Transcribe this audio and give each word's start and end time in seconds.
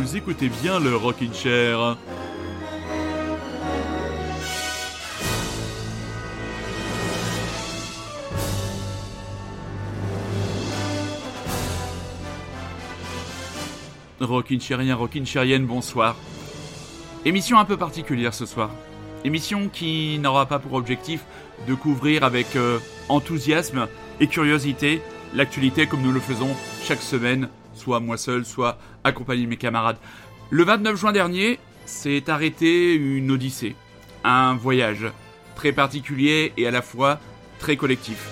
Vous 0.00 0.16
écoutez 0.16 0.48
bien 0.48 0.78
le 0.78 0.94
Rockin' 0.94 1.34
Chair. 1.34 1.96
Rockin' 14.20 14.60
Chairien, 14.60 14.94
Rockin' 14.94 15.26
Chairienne, 15.26 15.66
bonsoir. 15.66 16.14
Émission 17.24 17.58
un 17.58 17.64
peu 17.64 17.76
particulière 17.76 18.34
ce 18.34 18.46
soir. 18.46 18.70
Émission 19.24 19.68
qui 19.68 20.20
n'aura 20.20 20.46
pas 20.46 20.60
pour 20.60 20.74
objectif 20.74 21.24
de 21.66 21.74
couvrir 21.74 22.22
avec 22.22 22.54
euh, 22.54 22.78
enthousiasme 23.08 23.88
et 24.20 24.28
curiosité 24.28 25.02
l'actualité 25.34 25.88
comme 25.88 26.02
nous 26.02 26.12
le 26.12 26.20
faisons 26.20 26.54
chaque 26.84 27.02
semaine, 27.02 27.48
soit 27.78 28.00
moi 28.00 28.18
seul, 28.18 28.44
soit 28.44 28.78
accompagné 29.04 29.44
de 29.44 29.48
mes 29.48 29.56
camarades. 29.56 29.96
Le 30.50 30.64
29 30.64 30.96
juin 30.96 31.12
dernier, 31.12 31.58
s'est 31.88 32.28
arrêté 32.28 32.94
une 32.94 33.30
odyssée, 33.30 33.74
un 34.22 34.54
voyage 34.54 35.06
très 35.56 35.72
particulier 35.72 36.52
et 36.56 36.66
à 36.66 36.70
la 36.70 36.82
fois 36.82 37.18
très 37.58 37.76
collectif. 37.76 38.28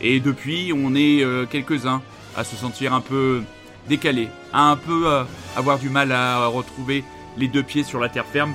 Et 0.00 0.20
depuis, 0.20 0.72
on 0.74 0.94
est 0.94 1.22
euh, 1.22 1.46
quelques-uns 1.46 2.02
à 2.36 2.44
se 2.44 2.56
sentir 2.56 2.92
un 2.92 3.00
peu 3.00 3.42
décalés, 3.88 4.28
à 4.52 4.70
un 4.70 4.76
peu 4.76 5.06
euh, 5.06 5.24
avoir 5.54 5.78
du 5.78 5.90
mal 5.90 6.12
à 6.12 6.46
retrouver 6.46 7.04
les 7.36 7.48
deux 7.48 7.62
pieds 7.62 7.84
sur 7.84 8.00
la 8.00 8.08
terre 8.08 8.26
ferme, 8.26 8.54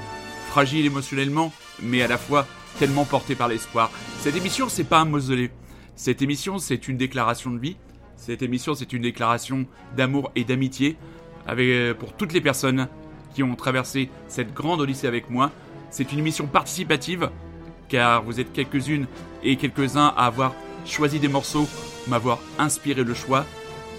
fragile 0.50 0.86
émotionnellement, 0.86 1.54
mais 1.82 2.02
à 2.02 2.08
la 2.08 2.18
fois 2.18 2.46
tellement 2.80 3.06
porté 3.06 3.36
par 3.36 3.48
l'espoir. 3.48 3.92
Cette 4.20 4.36
émission, 4.36 4.68
c'est 4.68 4.84
pas 4.84 5.00
un 5.00 5.06
mausolée. 5.06 5.52
Cette 5.96 6.22
émission, 6.22 6.60
c'est 6.60 6.88
une 6.88 6.98
déclaration 6.98 7.52
de 7.52 7.60
vie. 7.60 7.78
Cette 8.30 8.44
émission, 8.44 8.76
c'est 8.76 8.94
une 8.94 9.02
déclaration 9.02 9.66
d'amour 9.98 10.32
et 10.36 10.44
d'amitié 10.44 10.98
avec, 11.48 11.66
euh, 11.66 11.96
pour 11.96 12.14
toutes 12.14 12.32
les 12.32 12.42
personnes 12.42 12.88
qui 13.34 13.42
ont 13.42 13.56
traversé 13.56 14.12
cette 14.28 14.54
grande 14.54 14.82
odyssée 14.82 15.08
avec 15.08 15.32
moi. 15.32 15.50
C'est 15.90 16.12
une 16.12 16.20
émission 16.20 16.46
participative, 16.46 17.32
car 17.88 18.22
vous 18.22 18.40
êtes 18.40 18.54
quelques-unes 18.54 19.08
et 19.44 19.56
quelques-uns 19.56 20.14
à 20.16 20.28
avoir 20.28 20.54
choisi 20.86 21.18
des 21.20 21.28
morceaux, 21.28 21.68
m'avoir 22.08 22.38
inspiré 22.60 23.04
le 23.04 23.16
choix. 23.16 23.48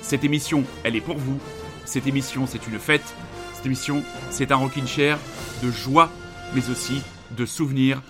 Cette 0.01 0.23
émission, 0.23 0.62
elle 0.84 0.95
est 0.95 1.01
pour 1.01 1.17
vous. 1.17 1.41
Cette 1.84 2.06
émission, 2.06 2.47
c'est 2.47 2.69
une 2.69 2.78
fête. 2.78 3.17
Cette 3.55 3.67
émission, 3.67 4.05
c'est 4.30 4.52
un 4.52 4.57
rocking 4.57 4.86
chair 4.86 5.18
de 5.61 5.73
joie, 5.73 6.08
mais 6.55 6.70
aussi 6.70 7.02
de 7.36 7.47
souvenirs 7.47 8.01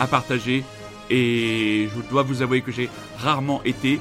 à 0.00 0.08
partager. 0.08 0.64
Et 1.08 1.86
je 1.94 2.10
dois 2.10 2.24
vous 2.24 2.42
avouer 2.42 2.62
que 2.62 2.72
j'ai 2.72 2.90
rarement 3.18 3.62
été 3.62 4.00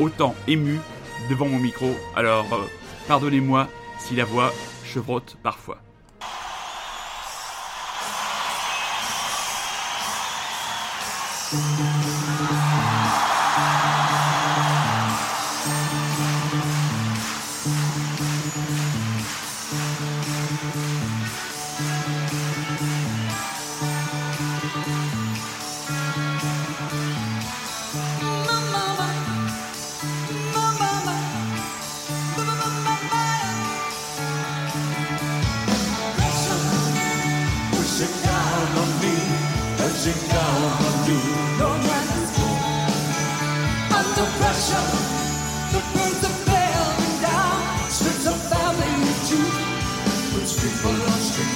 autant 0.00 0.34
ému 0.48 0.80
devant 1.28 1.46
mon 1.46 1.58
micro. 1.58 1.94
Alors, 2.14 2.46
euh, 2.52 2.66
pardonnez-moi 3.08 3.68
si 3.98 4.14
la 4.14 4.24
voix 4.24 4.52
chevrotte 4.84 5.36
parfois. 5.42 5.78
Pushing 37.96 38.22
down 38.24 38.76
on 38.76 38.90
me, 39.00 39.14
pushing 39.78 40.28
down 40.28 40.62
on 40.84 40.96
you. 41.08 41.16
No 41.56 41.70
man 41.80 42.08
is 42.20 42.32
under 43.88 44.28
pressure. 44.36 44.86
The 45.72 45.80
birds 45.94 46.22
are 46.28 46.38
bailing 46.44 47.16
down, 47.22 47.88
streets 47.88 48.26
are 48.26 48.40
failing 48.52 49.00
too. 49.28 49.48
Puts 50.34 50.52
people 50.60 50.90
on 50.92 51.20
streets. 51.20 51.55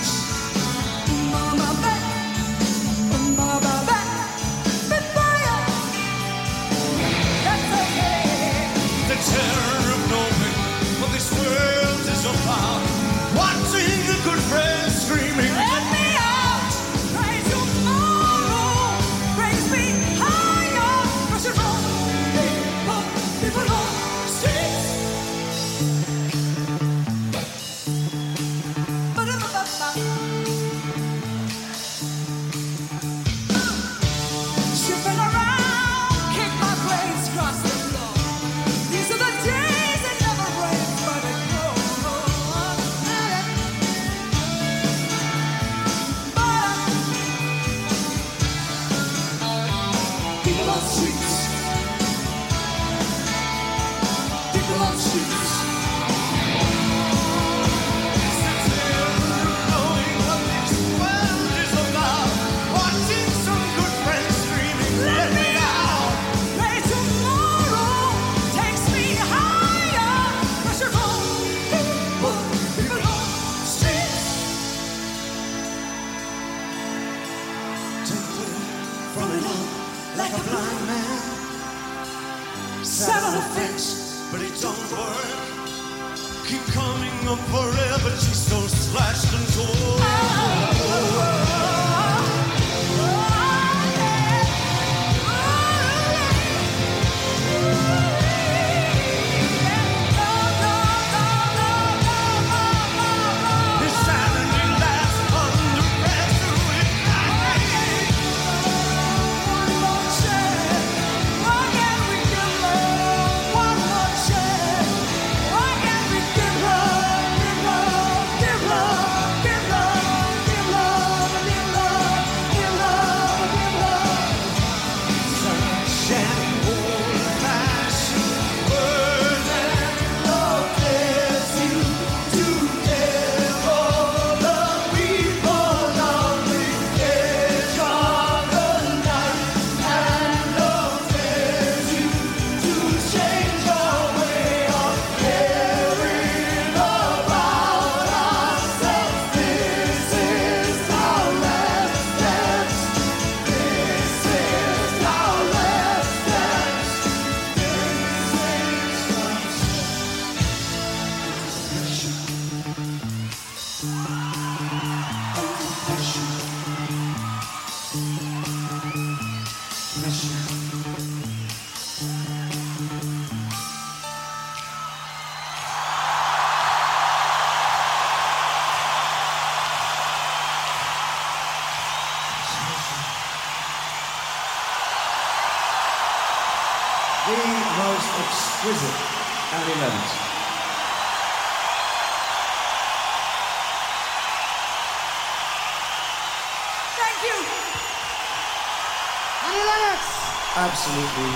Absolutely 200.70 201.32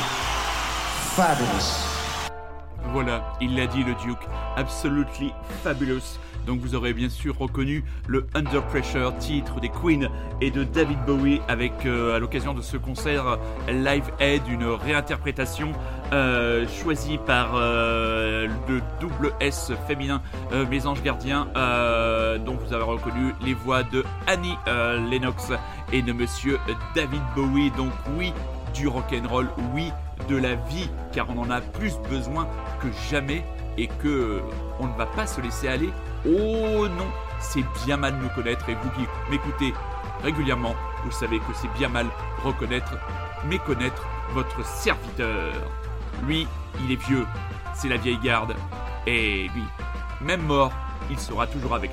fabulous. 1.16 2.30
Voilà, 2.92 3.32
il 3.40 3.56
l'a 3.56 3.66
dit 3.66 3.82
le 3.82 3.94
Duke, 3.94 4.28
absolutely 4.56 5.32
fabulous. 5.64 6.20
Donc 6.46 6.60
vous 6.60 6.76
aurez 6.76 6.92
bien 6.92 7.08
sûr 7.08 7.36
reconnu 7.36 7.82
le 8.06 8.28
Under 8.34 8.62
Pressure, 8.62 9.12
titre 9.18 9.58
des 9.58 9.70
Queen 9.70 10.08
et 10.40 10.52
de 10.52 10.62
David 10.62 11.00
Bowie 11.04 11.40
avec 11.48 11.84
euh, 11.84 12.14
à 12.14 12.20
l'occasion 12.20 12.54
de 12.54 12.62
ce 12.62 12.76
concert 12.76 13.38
Live 13.68 14.08
Aid, 14.20 14.42
une 14.48 14.66
réinterprétation 14.66 15.72
euh, 16.12 16.64
choisie 16.68 17.18
par 17.18 17.56
euh, 17.56 18.46
le 18.68 18.82
double 19.00 19.32
S 19.40 19.72
féminin 19.88 20.22
Mes 20.70 20.86
Anges 20.86 21.02
Gardiens, 21.02 21.48
dont 22.44 22.54
vous 22.54 22.72
avez 22.72 22.84
reconnu 22.84 23.34
les 23.44 23.54
voix 23.54 23.82
de 23.82 24.04
Annie 24.28 24.56
Lennox 25.10 25.50
et 25.92 26.02
de 26.02 26.12
Monsieur 26.12 26.60
David 26.94 27.22
Bowie. 27.34 27.72
Donc 27.72 27.90
oui, 28.16 28.32
du 28.74 28.88
rock'n'roll, 28.88 29.48
oui, 29.72 29.90
de 30.28 30.36
la 30.36 30.54
vie, 30.54 30.88
car 31.12 31.26
on 31.30 31.40
en 31.40 31.50
a 31.50 31.60
plus 31.60 31.96
besoin 32.10 32.46
que 32.80 32.88
jamais 33.10 33.44
et 33.78 33.86
que 33.86 34.42
on 34.78 34.86
ne 34.86 34.96
va 34.96 35.06
pas 35.06 35.26
se 35.26 35.40
laisser 35.40 35.68
aller. 35.68 35.90
Oh 36.26 36.88
non, 36.88 37.06
c'est 37.40 37.64
bien 37.86 37.96
mal 37.96 38.14
nous 38.20 38.28
connaître 38.30 38.68
et 38.68 38.74
vous 38.74 38.90
qui 38.90 39.06
m'écoutez 39.30 39.72
régulièrement, 40.22 40.74
vous 41.04 41.10
savez 41.10 41.38
que 41.38 41.52
c'est 41.54 41.72
bien 41.78 41.88
mal 41.88 42.06
reconnaître, 42.42 42.94
méconnaître 43.46 44.06
votre 44.32 44.64
serviteur. 44.64 45.52
Lui, 46.26 46.46
il 46.82 46.92
est 46.92 47.06
vieux, 47.06 47.26
c'est 47.74 47.88
la 47.88 47.96
vieille 47.96 48.18
garde, 48.22 48.54
et 49.06 49.48
lui, 49.54 49.64
même 50.20 50.42
mort, 50.42 50.72
il 51.10 51.18
sera 51.18 51.46
toujours 51.46 51.74
avec. 51.74 51.90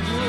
I've 0.00 0.27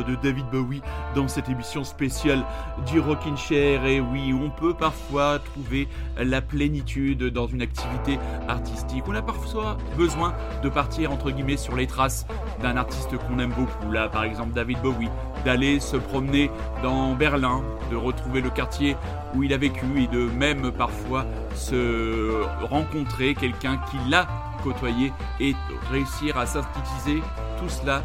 de 0.00 0.14
David 0.16 0.46
Bowie 0.50 0.80
dans 1.14 1.28
cette 1.28 1.48
émission 1.48 1.84
spéciale 1.84 2.44
du 2.86 3.00
Rockin' 3.00 3.36
Chair. 3.36 3.84
Et 3.84 4.00
oui, 4.00 4.32
on 4.32 4.50
peut 4.50 4.74
parfois 4.74 5.38
trouver 5.38 5.88
la 6.16 6.40
plénitude 6.40 7.24
dans 7.24 7.46
une 7.46 7.62
activité 7.62 8.18
artistique. 8.48 9.04
On 9.06 9.14
a 9.14 9.22
parfois 9.22 9.76
besoin 9.96 10.34
de 10.62 10.68
partir 10.68 11.12
entre 11.12 11.30
guillemets 11.30 11.56
sur 11.56 11.76
les 11.76 11.86
traces 11.86 12.26
d'un 12.62 12.76
artiste 12.76 13.16
qu'on 13.16 13.38
aime 13.38 13.52
beaucoup. 13.52 13.92
Là, 13.92 14.08
par 14.08 14.24
exemple, 14.24 14.52
David 14.52 14.80
Bowie, 14.80 15.10
d'aller 15.44 15.80
se 15.80 15.96
promener 15.96 16.50
dans 16.82 17.14
Berlin, 17.14 17.62
de 17.90 17.96
retrouver 17.96 18.40
le 18.40 18.50
quartier 18.50 18.96
où 19.34 19.42
il 19.42 19.52
a 19.52 19.56
vécu 19.56 19.84
et 20.02 20.06
de 20.06 20.26
même 20.26 20.72
parfois 20.72 21.26
se 21.54 22.42
rencontrer 22.62 23.34
quelqu'un 23.34 23.78
qui 23.90 23.96
l'a 24.08 24.26
côtoyé 24.62 25.12
et 25.40 25.54
réussir 25.90 26.38
à 26.38 26.46
synthétiser 26.46 27.22
tout 27.58 27.68
cela 27.68 28.02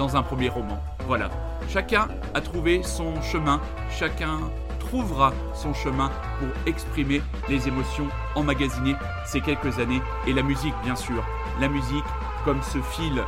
dans 0.00 0.16
un 0.16 0.22
premier 0.22 0.48
roman. 0.48 0.78
Voilà. 1.06 1.28
Chacun 1.68 2.08
a 2.32 2.40
trouvé 2.40 2.82
son 2.82 3.20
chemin, 3.20 3.60
chacun 3.90 4.38
trouvera 4.78 5.34
son 5.52 5.74
chemin 5.74 6.10
pour 6.38 6.48
exprimer 6.66 7.20
les 7.50 7.68
émotions 7.68 8.08
emmagasinées 8.34 8.96
ces 9.26 9.42
quelques 9.42 9.78
années 9.78 10.00
et 10.26 10.32
la 10.32 10.42
musique 10.42 10.72
bien 10.82 10.96
sûr. 10.96 11.22
La 11.60 11.68
musique 11.68 12.04
comme 12.46 12.62
ce 12.62 12.78
fil 12.78 13.22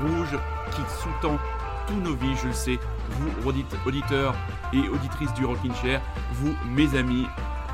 rouge 0.00 0.36
qui 0.72 0.82
sous-tend 1.00 1.38
tous 1.86 1.94
nos 1.94 2.16
vies, 2.16 2.34
je 2.42 2.48
le 2.48 2.52
sais, 2.52 2.78
vous 3.10 3.48
audit- 3.48 3.76
auditeurs 3.86 4.34
et 4.72 4.88
auditrices 4.88 5.32
du 5.34 5.46
Rockin' 5.46 5.72
Chair, 5.80 6.00
vous 6.32 6.52
mes 6.66 6.96
amis, 6.98 7.26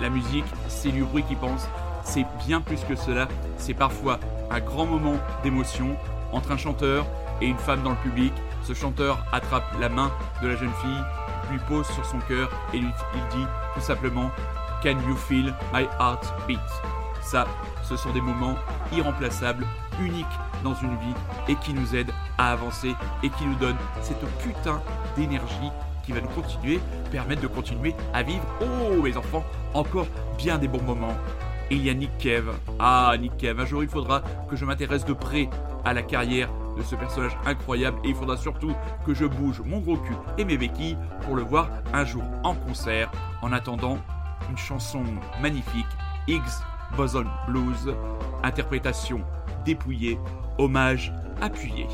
la 0.02 0.10
musique 0.10 0.44
c'est 0.68 0.90
du 0.92 1.02
bruit 1.02 1.24
qui 1.24 1.34
pense, 1.34 1.66
c'est 2.02 2.26
bien 2.46 2.60
plus 2.60 2.84
que 2.84 2.94
cela, 2.94 3.26
c'est 3.56 3.72
parfois 3.74 4.20
un 4.50 4.60
grand 4.60 4.84
moment 4.84 5.16
d'émotion 5.42 5.96
entre 6.30 6.52
un 6.52 6.58
chanteur 6.58 7.06
et 7.44 7.48
une 7.48 7.58
femme 7.58 7.82
dans 7.82 7.90
le 7.90 7.96
public. 7.96 8.32
Ce 8.62 8.72
chanteur 8.72 9.24
attrape 9.32 9.64
la 9.78 9.88
main 9.88 10.10
de 10.42 10.48
la 10.48 10.56
jeune 10.56 10.72
fille, 10.80 11.04
lui 11.50 11.58
pose 11.68 11.86
sur 11.88 12.04
son 12.06 12.18
cœur 12.20 12.50
et 12.72 12.78
lui, 12.78 12.90
il 13.14 13.38
dit 13.38 13.46
tout 13.74 13.80
simplement 13.80 14.30
Can 14.82 14.96
you 15.08 15.14
feel 15.14 15.54
my 15.72 15.84
heart 16.00 16.32
beat? 16.48 16.58
Ça, 17.22 17.46
ce 17.82 17.96
sont 17.96 18.12
des 18.12 18.20
moments 18.20 18.56
irremplaçables 18.92 19.66
unique 20.00 20.26
dans 20.62 20.74
une 20.74 20.96
vie 20.96 21.14
et 21.48 21.54
qui 21.56 21.74
nous 21.74 21.94
aide 21.94 22.10
à 22.38 22.52
avancer 22.52 22.94
et 23.22 23.28
qui 23.28 23.44
nous 23.44 23.54
donne 23.56 23.76
cette 24.00 24.24
putain 24.38 24.80
d'énergie 25.16 25.70
qui 26.04 26.12
va 26.12 26.20
nous 26.20 26.28
continuer, 26.28 26.80
permettre 27.10 27.42
de 27.42 27.46
continuer 27.46 27.94
à 28.12 28.22
vivre, 28.22 28.44
oh 28.60 29.02
mes 29.02 29.16
enfants, 29.16 29.44
encore 29.72 30.06
bien 30.36 30.58
des 30.58 30.68
bons 30.68 30.82
moments. 30.82 31.16
Et 31.70 31.76
il 31.76 31.84
y 31.84 31.88
a 31.88 31.94
Nick 31.94 32.18
Cave. 32.18 32.54
Ah, 32.78 33.14
Nick 33.18 33.38
Cave, 33.38 33.60
un 33.60 33.64
jour 33.64 33.82
il 33.82 33.88
faudra 33.88 34.22
que 34.50 34.56
je 34.56 34.66
m'intéresse 34.66 35.06
de 35.06 35.14
près 35.14 35.48
à 35.84 35.94
la 35.94 36.02
carrière 36.02 36.50
de 36.76 36.82
ce 36.82 36.94
personnage 36.94 37.36
incroyable 37.46 37.98
et 38.04 38.08
il 38.08 38.14
faudra 38.14 38.36
surtout 38.36 38.72
que 39.06 39.14
je 39.14 39.24
bouge 39.24 39.62
mon 39.64 39.80
gros 39.80 39.96
cul 39.96 40.14
et 40.38 40.44
mes 40.44 40.56
béquilles 40.56 40.96
pour 41.22 41.36
le 41.36 41.42
voir 41.42 41.68
un 41.92 42.04
jour 42.04 42.24
en 42.42 42.54
concert. 42.54 43.10
En 43.42 43.52
attendant, 43.52 43.98
une 44.50 44.56
chanson 44.56 45.02
magnifique, 45.40 45.86
Higgs 46.26 46.42
Boson 46.96 47.26
Blues, 47.48 47.94
interprétation 48.42 49.22
dépouillée, 49.64 50.18
hommage 50.58 51.12
appuyé. 51.40 51.86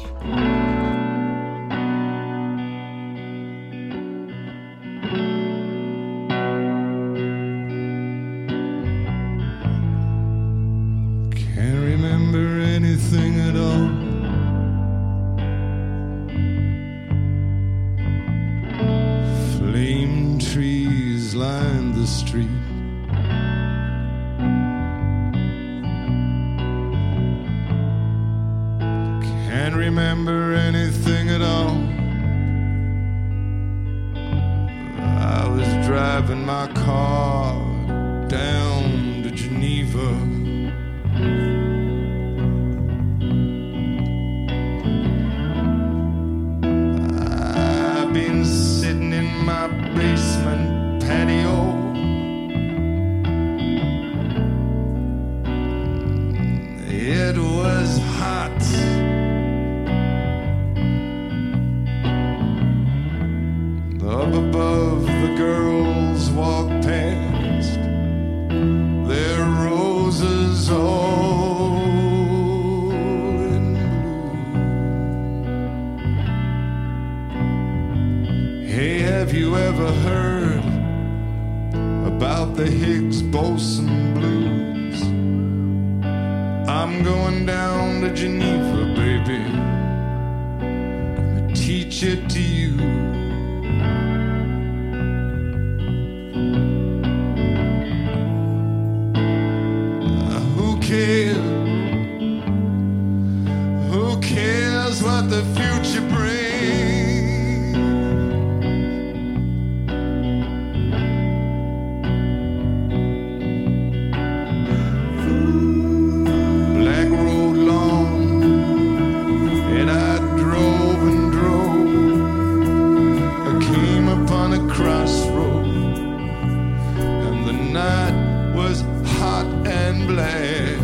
And 129.66 130.06
black. 130.06 130.78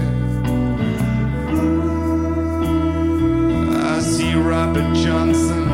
I 3.94 4.00
see 4.00 4.34
Robert 4.34 4.94
Johnson 4.94 5.64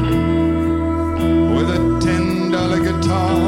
with 1.54 1.70
a 1.70 2.00
ten 2.00 2.50
dollar 2.50 2.80
guitar 2.80 3.41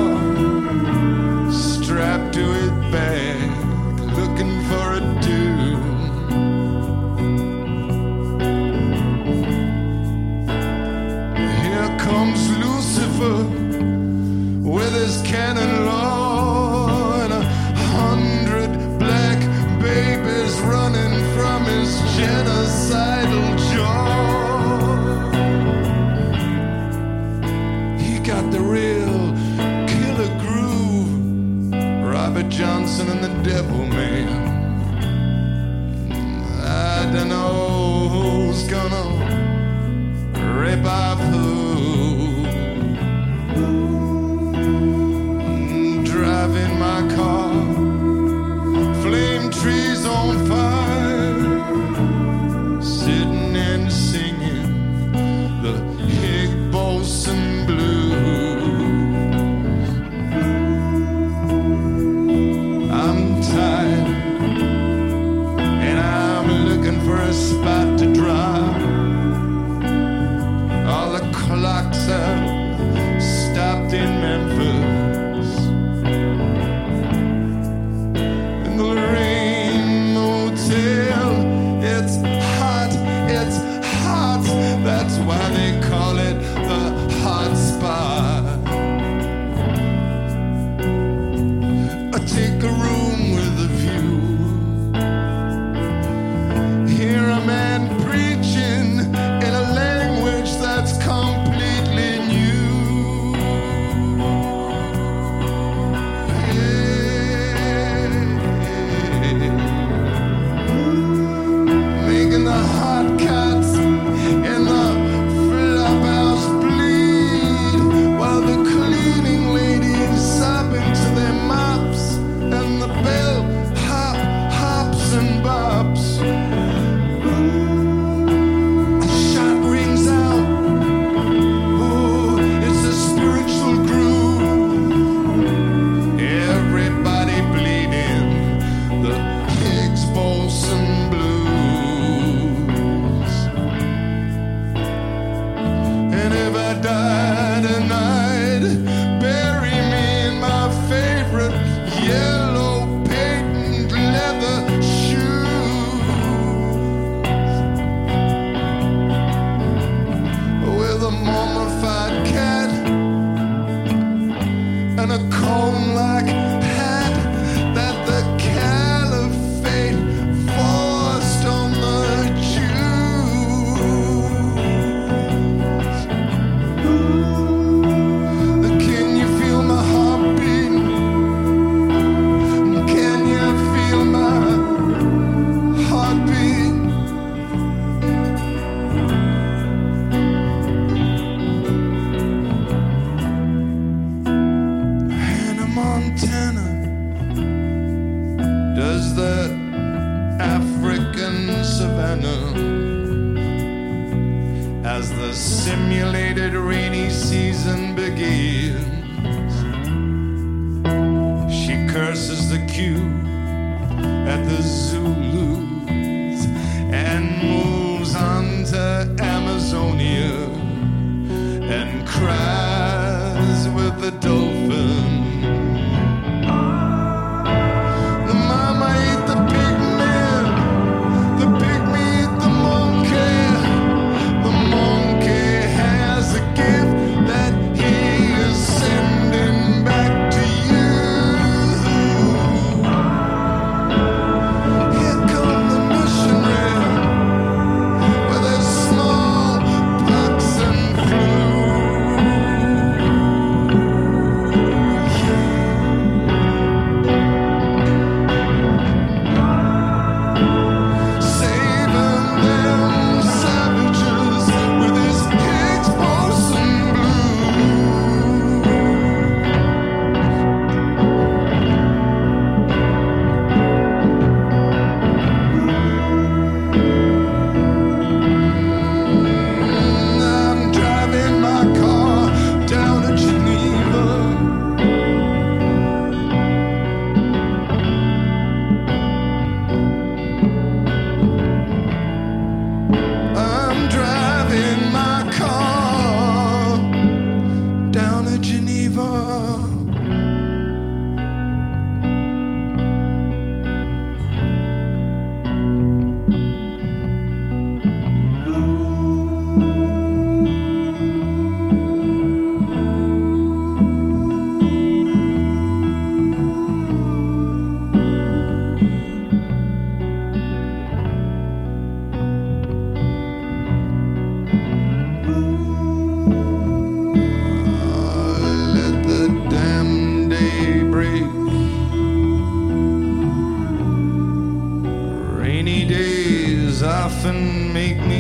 and 165.04 165.12
I. 165.12 165.33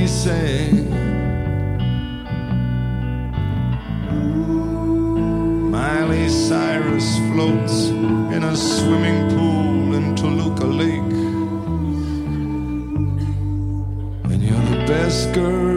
sang. 0.06 0.90
Miley 5.70 6.28
Cyrus 6.28 7.18
floats 7.32 7.88
in 8.34 8.44
a 8.44 8.56
swimming 8.56 9.28
pool 9.30 9.94
in 9.94 10.14
Toluca 10.16 10.66
Lake. 10.66 11.14
And 14.32 14.42
you're 14.42 14.66
the 14.72 14.84
best 14.86 15.32
girl. 15.32 15.73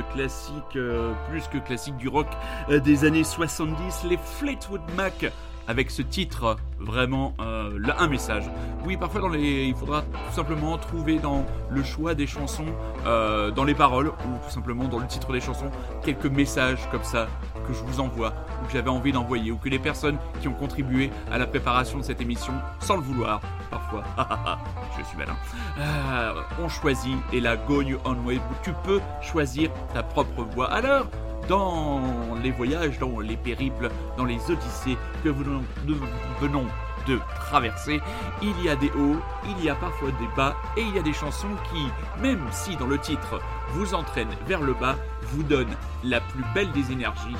Classique, 0.00 0.76
euh, 0.76 1.12
plus 1.30 1.46
que 1.48 1.58
classique 1.58 1.96
du 1.96 2.08
rock 2.08 2.26
euh, 2.68 2.80
des 2.80 3.04
années 3.04 3.24
70, 3.24 4.04
les 4.08 4.16
Fleetwood 4.16 4.82
Mac 4.96 5.32
avec 5.68 5.90
ce 5.90 6.02
titre 6.02 6.56
vraiment 6.78 7.34
euh, 7.40 7.78
là, 7.78 7.96
un 7.98 8.08
message. 8.08 8.44
Oui, 8.84 8.96
parfois 8.96 9.22
il 9.36 9.74
faudra 9.74 10.02
tout 10.02 10.34
simplement 10.34 10.76
trouver 10.78 11.18
dans 11.18 11.44
le 11.70 11.82
choix 11.82 12.14
des 12.14 12.26
chansons, 12.26 12.66
euh, 13.06 13.50
dans 13.50 13.64
les 13.64 13.74
paroles 13.74 14.08
ou 14.08 14.44
tout 14.44 14.50
simplement 14.50 14.84
dans 14.84 14.98
le 14.98 15.06
titre 15.06 15.32
des 15.32 15.40
chansons, 15.40 15.70
quelques 16.02 16.26
messages 16.26 16.88
comme 16.90 17.04
ça 17.04 17.28
que 17.66 17.72
je 17.72 17.82
vous 17.82 18.00
envoie 18.00 18.34
ou 18.62 18.66
que 18.66 18.72
j'avais 18.72 18.90
envie 18.90 19.12
d'envoyer 19.12 19.50
ou 19.50 19.56
que 19.56 19.68
les 19.68 19.78
personnes 19.78 20.18
qui 20.40 20.48
ont 20.48 20.54
contribué 20.54 21.10
à 21.30 21.38
la 21.38 21.46
préparation 21.46 21.98
de 21.98 22.02
cette 22.02 22.20
émission, 22.20 22.52
sans 22.80 22.96
le 22.96 23.02
vouloir, 23.02 23.40
parfois, 23.70 24.04
je 24.98 25.04
suis 25.04 25.16
malin, 25.16 25.36
euh, 25.78 26.34
ont 26.62 26.68
choisi 26.68 27.14
et 27.32 27.40
la 27.40 27.56
Go 27.56 27.82
You 27.82 27.98
On 28.04 28.16
Way. 28.26 28.40
Tu 28.62 28.72
peux 28.84 29.00
choisir 29.22 29.70
ta 29.92 30.02
propre 30.02 30.42
voix. 30.42 30.70
Alors, 30.70 31.06
dans 31.48 32.00
les 32.42 32.50
voyages, 32.50 32.98
dans 32.98 33.20
les 33.20 33.36
périples, 33.36 33.90
dans 34.16 34.24
les 34.24 34.38
odyssées 34.50 34.98
que 35.22 35.28
nous 35.28 35.96
venons 36.40 36.66
de 37.06 37.18
traverser, 37.36 38.00
il 38.42 38.62
y 38.62 38.68
a 38.68 38.76
des 38.76 38.90
hauts, 38.90 39.20
il 39.46 39.64
y 39.64 39.68
a 39.68 39.74
parfois 39.74 40.10
des 40.12 40.28
bas, 40.36 40.56
et 40.76 40.82
il 40.82 40.94
y 40.94 40.98
a 40.98 41.02
des 41.02 41.12
chansons 41.12 41.54
qui, 41.70 41.86
même 42.22 42.40
si 42.50 42.76
dans 42.76 42.86
le 42.86 42.98
titre 42.98 43.40
vous 43.72 43.94
entraînent 43.94 44.34
vers 44.46 44.60
le 44.60 44.74
bas, 44.74 44.96
vous 45.22 45.42
donnent 45.42 45.76
la 46.02 46.20
plus 46.20 46.44
belle 46.54 46.70
des 46.72 46.92
énergies. 46.92 47.36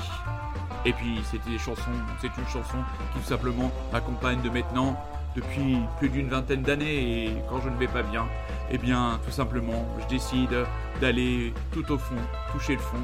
Et 0.85 0.93
puis 0.93 1.21
c'était 1.31 1.51
des 1.51 1.59
chansons, 1.59 1.83
c'est 2.21 2.37
une 2.38 2.47
chanson 2.47 2.77
qui 3.12 3.19
tout 3.19 3.27
simplement 3.27 3.73
m'accompagne 3.93 4.43
de 4.43 4.51
maintenant 4.51 4.97
depuis 5.35 5.79
plus 5.99 6.11
d'une 6.11 6.29
vingtaine 6.29 6.62
d'années 6.62 7.25
et 7.25 7.37
quand 7.49 7.61
je 7.61 7.69
ne 7.69 7.77
vais 7.77 7.88
pas 7.88 8.03
bien, 8.03 8.27
eh 8.71 8.79
bien 8.79 9.19
tout 9.25 9.33
simplement 9.33 9.87
je 10.01 10.07
décide 10.07 10.55
d'aller 11.01 11.55
tout 11.73 11.90
au 11.90 11.99
fond, 11.99 12.17
toucher 12.53 12.75
le 12.75 12.81
fond 12.81 13.01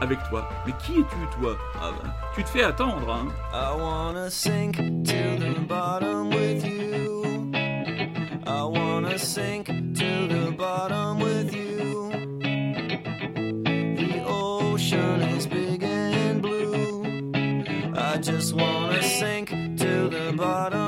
avec 0.00 0.18
toi. 0.28 0.48
Mais 0.66 0.72
qui 0.84 0.92
es-tu 1.00 1.40
toi? 1.40 1.56
Ah 1.80 1.90
ben, 2.02 2.10
Tu 2.34 2.42
te 2.44 2.48
fais 2.48 2.64
attendre, 2.64 3.08
hein 3.10 3.28
I 3.52 3.74
wanna 3.78 4.30
sink 4.30 4.76
to 4.76 5.38
the 5.38 5.60
bottom 5.68 6.30
with 6.30 6.64
you. 6.64 7.50
I 8.46 8.62
wanna 8.64 9.18
sink 9.18 9.66
to 9.66 10.28
the 10.28 10.52
bottom 10.56 11.20
with 11.20 11.54
you. 11.54 12.10
The 13.96 14.24
ocean 14.26 15.22
is 15.36 15.46
big 15.46 15.82
and 15.84 16.40
blue. 16.42 17.04
I 17.96 18.18
just 18.18 18.54
wanna 18.54 19.02
sink 19.02 19.50
to 19.50 20.08
the 20.08 20.32
bottom 20.36 20.81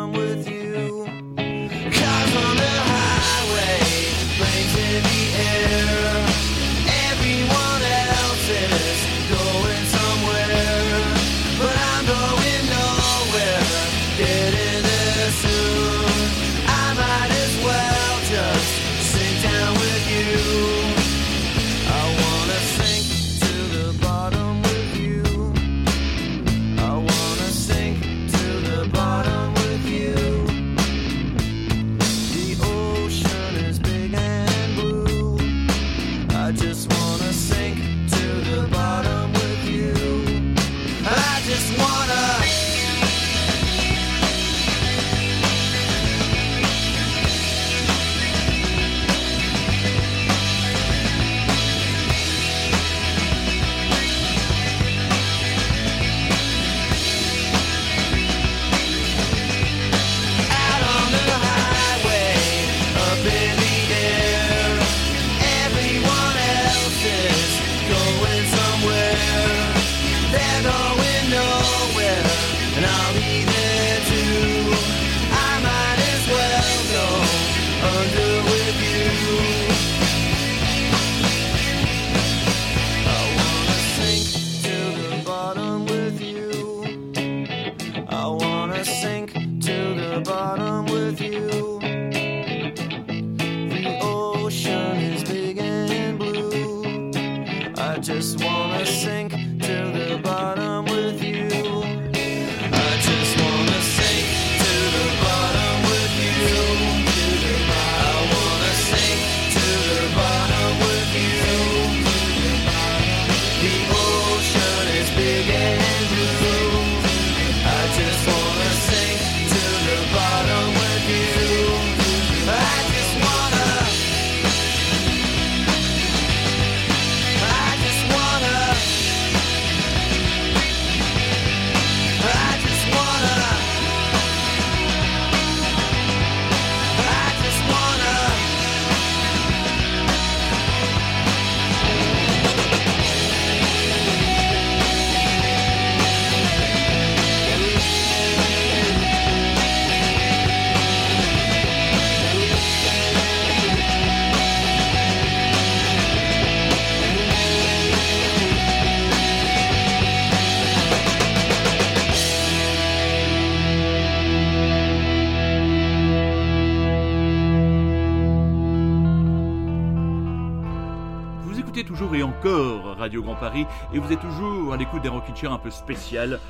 Radio 173.04 173.22
Grand 173.22 173.34
Paris 173.34 173.66
et 173.92 173.98
vous 173.98 174.10
êtes 174.10 174.20
toujours 174.20 174.72
à 174.72 174.78
l'écoute 174.78 175.02
d'un 175.02 175.10
rocking 175.10 175.36
chair 175.36 175.52
un 175.52 175.58
peu 175.58 175.70
spécial. 175.70 176.40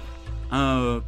Un 0.53 0.79
euh, 0.79 1.01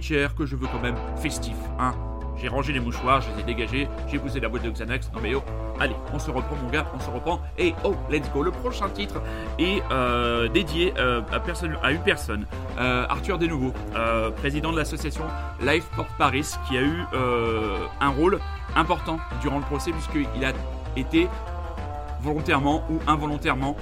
chair 0.00 0.34
que 0.34 0.46
je 0.46 0.56
veux 0.56 0.66
quand 0.68 0.80
même 0.80 0.96
festif. 1.16 1.56
Hein. 1.78 1.92
J'ai 2.40 2.48
rangé 2.48 2.72
les 2.72 2.80
mouchoirs, 2.80 3.20
je 3.20 3.28
les 3.34 3.40
ai 3.40 3.42
dégagés, 3.42 3.88
j'ai 4.08 4.18
poussé 4.18 4.40
la 4.40 4.48
boîte 4.48 4.62
de 4.62 4.70
Xanax. 4.70 5.10
Non 5.12 5.20
mais 5.22 5.34
oh, 5.34 5.42
allez, 5.78 5.94
on 6.14 6.18
se 6.18 6.30
reprend 6.30 6.56
mon 6.56 6.70
gars, 6.70 6.86
on 6.94 6.98
se 6.98 7.10
reprend. 7.10 7.42
Et 7.58 7.74
oh, 7.84 7.94
let's 8.10 8.32
go. 8.32 8.42
Le 8.42 8.50
prochain 8.50 8.88
titre 8.88 9.20
est 9.58 9.82
euh, 9.90 10.48
dédié 10.48 10.94
euh, 10.96 11.20
à, 11.30 11.40
personne, 11.40 11.76
à 11.82 11.92
une 11.92 12.00
personne, 12.00 12.46
euh, 12.78 13.04
Arthur 13.10 13.36
Desnouveaux, 13.36 13.74
président 14.38 14.72
de 14.72 14.78
l'association 14.78 15.24
Life 15.60 15.84
Port 15.94 16.08
Paris, 16.16 16.46
qui 16.66 16.78
a 16.78 16.80
eu 16.80 17.04
un 18.00 18.08
rôle 18.08 18.40
important 18.74 19.18
durant 19.42 19.58
le 19.58 19.64
procès 19.64 19.90
puisqu'il 19.90 20.42
a 20.42 20.52
été 20.96 21.28
volontairement 22.22 22.84
ou 22.88 22.98
involontairement 23.06 23.76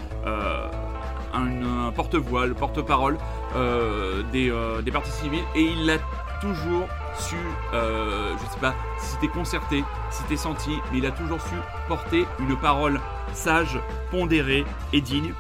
un, 1.35 1.91
porte-voix, 1.93 2.47
le 2.47 2.55
porte-parole 2.55 3.19
euh, 3.57 4.23
des, 4.33 4.51
euh, 4.51 4.83
des 4.83 4.91
partis 4.91 5.11
civils 5.11 5.45
et 5.55 5.63
il 5.63 5.91
a 5.91 5.99
toujours 6.41 6.87
su, 7.19 7.37
euh, 7.75 8.33
je 8.39 8.53
sais 8.53 8.61
pas 8.61 8.75
si 9.01 9.11
c'était 9.11 9.29
concerté, 9.29 9.85
si 10.11 10.23
c'était 10.23 10.37
senti, 10.37 10.71
mais 10.93 10.99
il 10.99 11.07
a 11.07 11.11
toujours 11.11 11.41
su 11.41 11.55
porter 11.89 12.27
une 12.39 12.57
parole 12.57 13.01
sage, 13.33 13.79
pondérée 14.11 14.65
et 14.93 15.01
digne. 15.01 15.33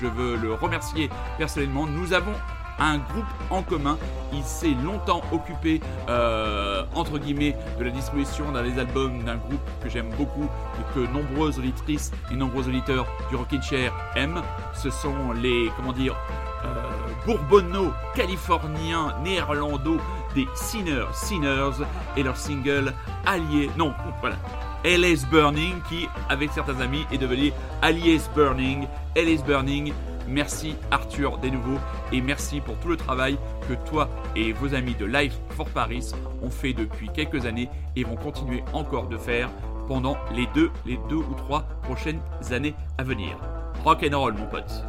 Je 0.00 0.06
veux 0.06 0.36
le 0.36 0.54
remercier 0.54 1.10
personnellement. 1.36 1.86
Nous 1.86 2.12
avons 2.14 2.32
un 2.80 2.98
groupe 2.98 3.24
en 3.50 3.62
commun. 3.62 3.98
Il 4.32 4.42
s'est 4.42 4.74
longtemps 4.84 5.22
occupé, 5.32 5.80
euh, 6.08 6.84
entre 6.94 7.18
guillemets, 7.18 7.56
de 7.78 7.84
la 7.84 7.90
distribution 7.90 8.50
dans 8.52 8.62
les 8.62 8.78
albums 8.78 9.22
d'un 9.24 9.36
groupe 9.36 9.60
que 9.82 9.88
j'aime 9.88 10.10
beaucoup 10.16 10.48
que 10.94 11.00
nombreuses 11.00 11.58
auditrices 11.58 12.10
et 12.30 12.36
nombreux 12.36 12.68
auditeurs 12.68 13.06
du 13.28 13.36
Rockin' 13.36 13.62
Chair 13.62 13.92
aiment. 14.16 14.42
Ce 14.74 14.90
sont 14.90 15.32
les, 15.32 15.70
comment 15.76 15.92
dire, 15.92 16.16
euh, 16.64 17.26
bourbonno 17.26 17.92
californiens 18.14 19.14
néerlando 19.22 19.98
des 20.34 20.46
Sinners 20.54 21.06
Sinners 21.12 21.84
et 22.16 22.22
leur 22.22 22.36
single 22.36 22.92
Allié. 23.26 23.70
Non, 23.76 23.92
voilà. 24.20 24.36
LS 24.84 25.26
Burning 25.30 25.74
qui, 25.88 26.08
avec 26.30 26.50
certains 26.52 26.80
amis, 26.80 27.04
est 27.12 27.18
devenu 27.18 27.52
Alias 27.82 28.30
Burning. 28.34 28.86
LS 29.14 29.44
Burning, 29.44 29.92
merci 30.30 30.76
Arthur 30.90 31.38
des 31.38 31.50
nouveaux 31.50 31.78
et 32.12 32.20
merci 32.20 32.60
pour 32.60 32.76
tout 32.78 32.88
le 32.88 32.96
travail 32.96 33.36
que 33.68 33.74
toi 33.88 34.08
et 34.36 34.52
vos 34.52 34.74
amis 34.74 34.94
de 34.94 35.04
Life 35.04 35.38
for 35.50 35.68
Paris 35.68 36.12
ont 36.42 36.50
fait 36.50 36.72
depuis 36.72 37.08
quelques 37.12 37.46
années 37.46 37.68
et 37.96 38.04
vont 38.04 38.16
continuer 38.16 38.62
encore 38.72 39.08
de 39.08 39.18
faire 39.18 39.50
pendant 39.88 40.16
les 40.34 40.46
deux, 40.54 40.70
les 40.86 40.98
deux 41.08 41.16
ou 41.16 41.34
trois 41.36 41.62
prochaines 41.82 42.20
années 42.52 42.74
à 42.96 43.02
venir. 43.02 43.36
Rock 43.84 44.06
and 44.08 44.18
roll 44.18 44.34
mon 44.34 44.46
pote. 44.46 44.84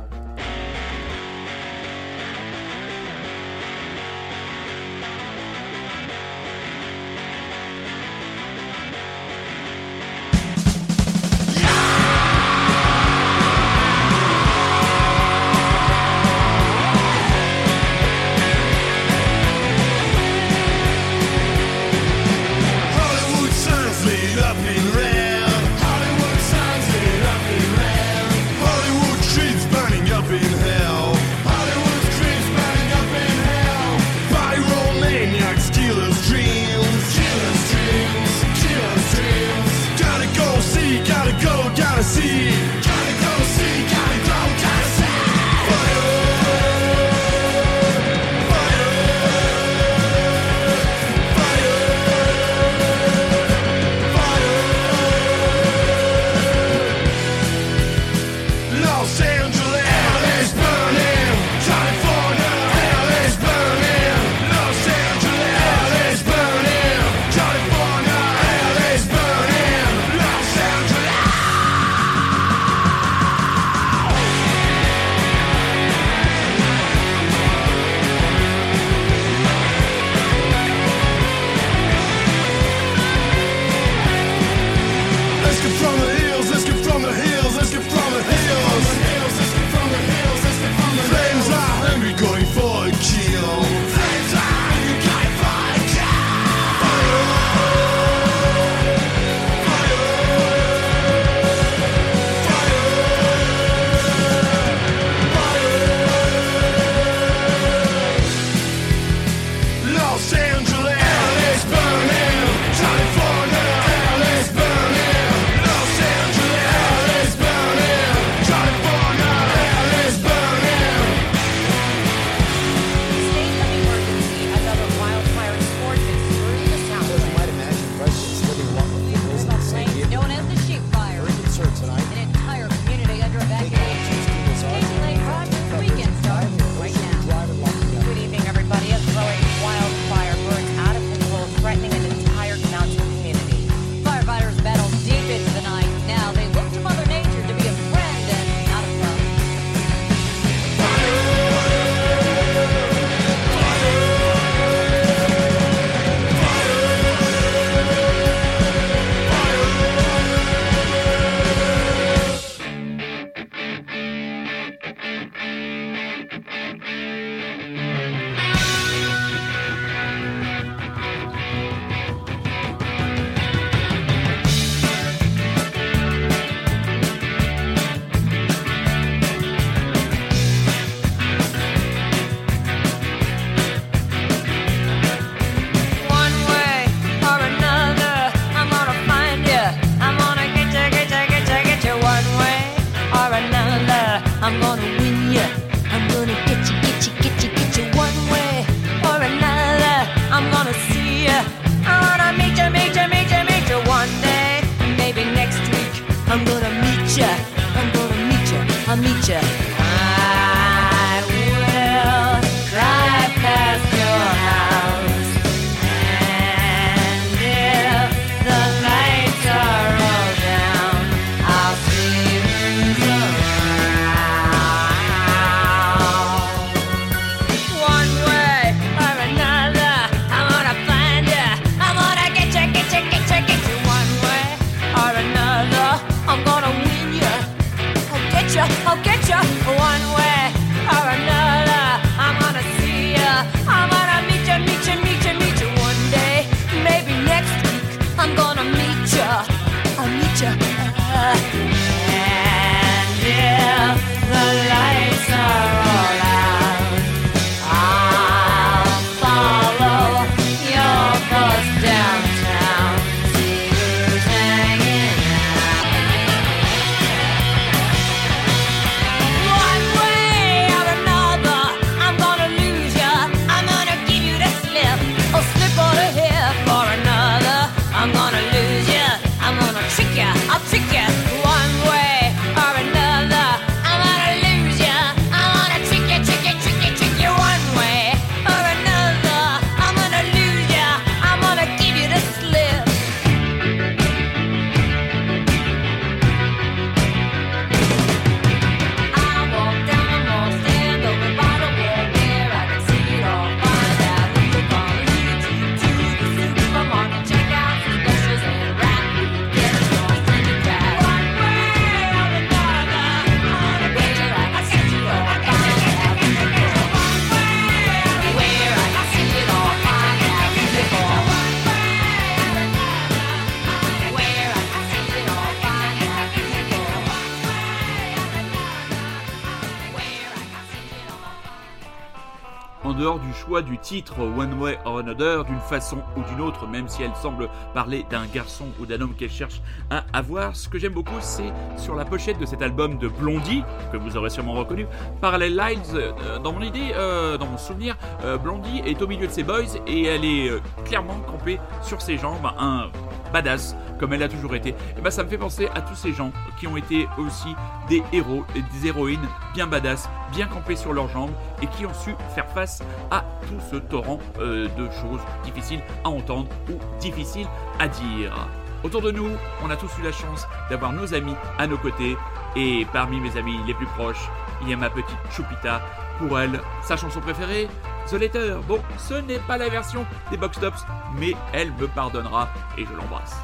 Du 333.59 333.77
titre 333.77 334.21
One 334.21 334.53
Way 334.61 334.79
or 334.85 334.99
Another, 334.99 335.43
d'une 335.43 335.59
façon 335.59 335.97
ou 336.15 336.21
d'une 336.29 336.39
autre, 336.39 336.65
même 336.67 336.87
si 336.87 337.03
elle 337.03 337.13
semble 337.21 337.49
parler 337.73 338.05
d'un 338.09 338.25
garçon 338.27 338.67
ou 338.79 338.85
d'un 338.85 339.01
homme 339.01 339.13
qu'elle 339.13 339.29
cherche 339.29 339.61
à 339.89 340.05
avoir, 340.13 340.55
ce 340.55 340.69
que 340.69 340.79
j'aime 340.79 340.93
beaucoup, 340.93 341.19
c'est 341.19 341.51
sur 341.75 341.95
la 341.95 342.05
pochette 342.05 342.39
de 342.39 342.45
cet 342.45 342.61
album 342.61 342.97
de 342.97 343.09
Blondie, 343.09 343.63
que 343.91 343.97
vous 343.97 344.15
aurez 344.15 344.29
sûrement 344.29 344.53
reconnu, 344.53 344.87
Parallel 345.19 345.57
Lines. 345.57 345.81
euh, 345.95 346.39
dans 346.39 346.53
mon 346.53 346.61
idée, 346.61 346.93
euh, 346.95 347.37
dans 347.37 347.47
mon 347.47 347.57
souvenir, 347.57 347.97
euh, 348.23 348.37
Blondie 348.37 348.81
est 348.85 349.01
au 349.01 349.07
milieu 349.07 349.27
de 349.27 349.31
ses 349.33 349.43
boys 349.43 349.75
et 349.85 350.05
elle 350.05 350.23
est 350.23 350.51
clairement 350.85 351.19
campée 351.27 351.59
sur 351.81 352.01
ses 352.01 352.17
jambes, 352.17 352.47
un 352.57 352.89
badass 353.31 353.75
comme 353.99 354.13
elle 354.13 354.23
a 354.23 354.29
toujours 354.29 354.55
été. 354.55 354.69
Et 354.97 355.01
ben 355.01 355.11
ça 355.11 355.23
me 355.23 355.29
fait 355.29 355.37
penser 355.37 355.69
à 355.75 355.81
tous 355.81 355.95
ces 355.95 356.13
gens 356.13 356.31
qui 356.59 356.67
ont 356.67 356.77
été 356.77 357.07
aussi 357.17 357.55
des 357.87 358.03
héros 358.11 358.45
et 358.55 358.61
des 358.61 358.87
héroïnes 358.87 359.27
bien 359.53 359.67
badass, 359.67 360.09
bien 360.31 360.47
campés 360.47 360.75
sur 360.75 360.93
leurs 360.93 361.09
jambes 361.09 361.31
et 361.61 361.67
qui 361.67 361.85
ont 361.85 361.93
su 361.93 362.15
faire 362.33 362.47
face 362.49 362.81
à 363.11 363.23
tout 363.47 363.59
ce 363.69 363.75
torrent 363.75 364.19
euh, 364.39 364.67
de 364.77 364.89
choses 365.01 365.21
difficiles 365.43 365.81
à 366.03 366.09
entendre 366.09 366.47
ou 366.69 366.73
difficiles 366.99 367.47
à 367.79 367.87
dire. 367.87 368.47
Autour 368.83 369.03
de 369.03 369.11
nous, 369.11 369.29
on 369.63 369.69
a 369.69 369.75
tous 369.75 369.91
eu 369.99 370.03
la 370.03 370.11
chance 370.11 370.47
d'avoir 370.69 370.91
nos 370.91 371.13
amis 371.13 371.35
à 371.59 371.67
nos 371.67 371.77
côtés 371.77 372.17
et 372.55 372.87
parmi 372.91 373.19
mes 373.19 373.37
amis 373.37 373.59
les 373.67 373.75
plus 373.75 373.85
proches, 373.85 374.29
il 374.61 374.69
y 374.69 374.73
a 374.73 374.77
ma 374.77 374.89
petite 374.89 375.17
Choupita. 375.31 375.81
Pour 376.17 376.39
elle, 376.39 376.59
sa 376.83 376.97
chanson 376.97 377.19
préférée, 377.19 377.67
The 378.09 378.19
Letter. 378.19 378.57
Bon, 378.67 378.79
ce 378.97 379.13
n'est 379.13 379.39
pas 379.39 379.57
la 379.57 379.69
version 379.69 380.05
des 380.29 380.37
Box 380.37 380.59
Tops, 380.59 380.85
mais 381.17 381.33
elle 381.53 381.71
me 381.79 381.87
pardonnera 381.87 382.49
et 382.77 382.85
je 382.85 382.91
l'embrasse. 382.91 383.35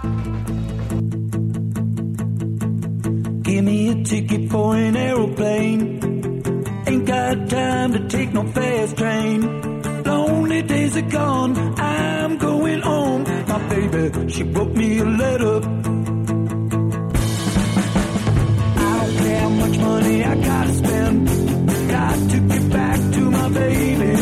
Give 3.44 3.64
me 3.64 3.90
a 3.92 4.04
ticket 4.04 4.50
for 4.50 4.76
an 4.76 4.96
aeroplane. 4.98 6.00
Ain't 6.86 7.06
got 7.06 7.50
time 7.50 7.94
to 7.94 8.00
take 8.10 8.34
no 8.34 8.44
fast 8.48 8.98
train. 8.98 9.42
Lonely 10.04 10.64
days 10.64 10.98
are 10.98 11.10
gone, 11.10 11.56
I'm 11.80 12.38
going 12.38 12.82
home. 12.82 13.24
My 13.48 13.60
baby, 13.70 14.32
she 14.32 14.44
wrote 14.44 14.76
me 14.76 15.00
a 15.00 15.06
letter. 15.06 15.62
I 18.76 18.98
don't 19.00 19.18
care 19.18 19.40
how 19.40 19.50
much 19.50 19.78
money 19.78 20.24
I 20.26 20.36
gotta 20.36 20.74
spend. 20.74 21.28
Got 21.90 22.30
to 22.32 22.40
get 22.40 22.70
back 22.70 23.00
to 23.14 23.22
my 23.32 23.50
baby 23.50 24.17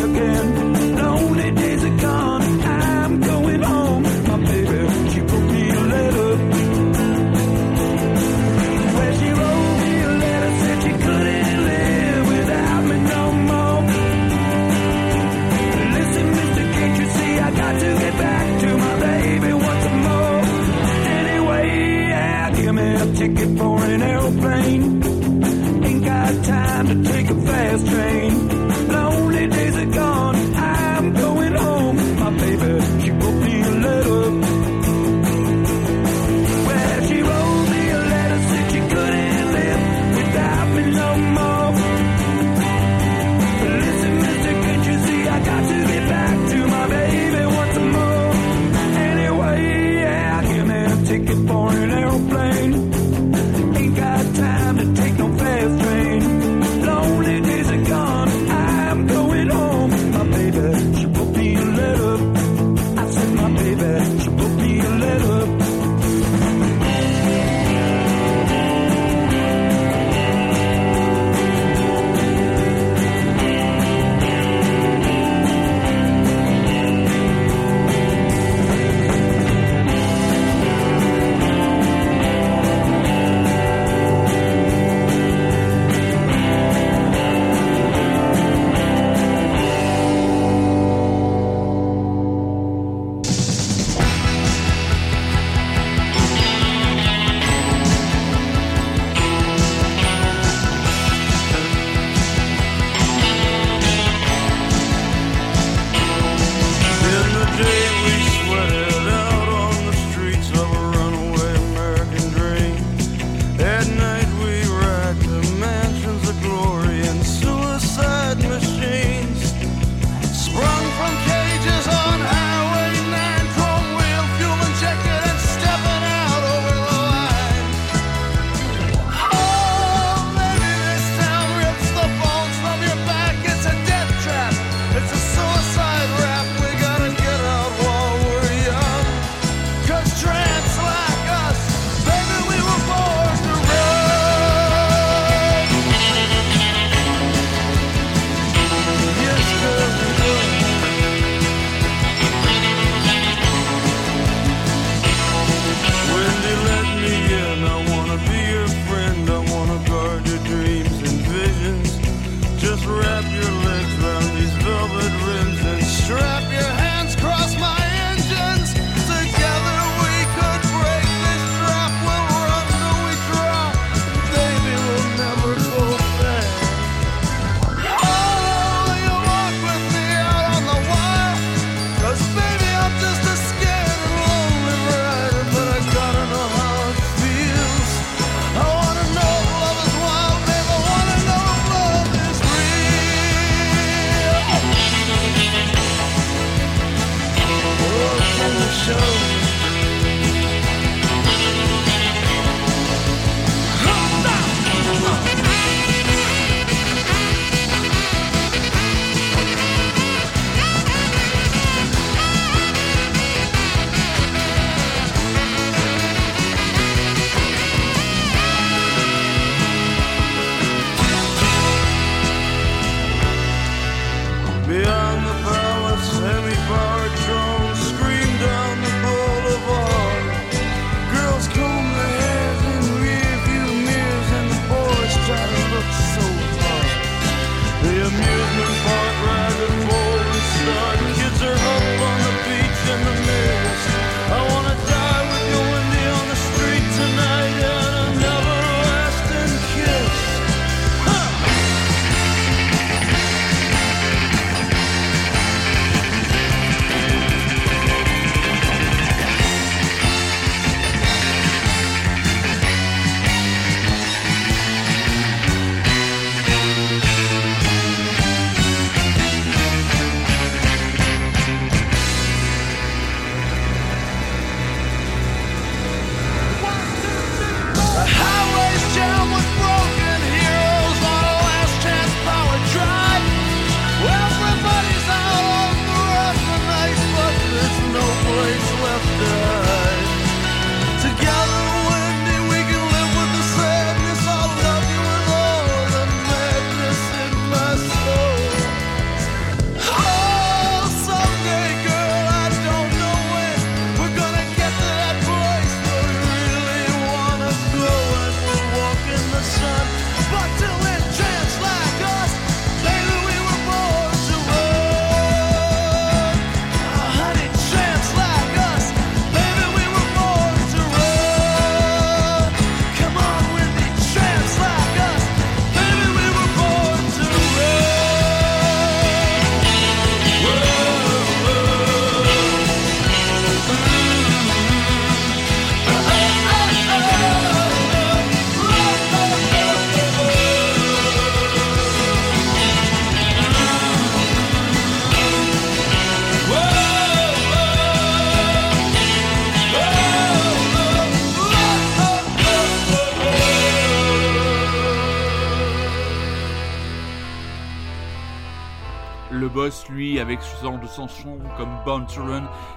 comme 361.57 361.69
Born 361.85 362.05
to 362.07 362.21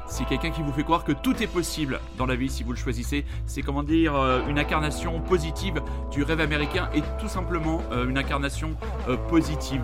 c'est 0.06 0.24
quelqu'un 0.24 0.50
qui 0.50 0.62
vous 0.62 0.72
fait 0.72 0.82
croire 0.82 1.04
que 1.04 1.12
tout 1.12 1.40
est 1.42 1.46
possible 1.46 2.00
dans 2.16 2.26
la 2.26 2.34
vie 2.34 2.48
si 2.48 2.64
vous 2.64 2.72
le 2.72 2.78
choisissez. 2.78 3.24
C'est 3.46 3.62
comment 3.62 3.82
dire 3.82 4.16
euh, 4.16 4.40
une 4.48 4.58
incarnation 4.58 5.20
positive 5.20 5.80
du 6.10 6.22
rêve 6.22 6.40
américain 6.40 6.88
et 6.94 7.02
tout 7.20 7.28
simplement 7.28 7.80
euh, 7.92 8.08
une 8.08 8.18
incarnation 8.18 8.74
euh, 9.08 9.16
positive. 9.16 9.82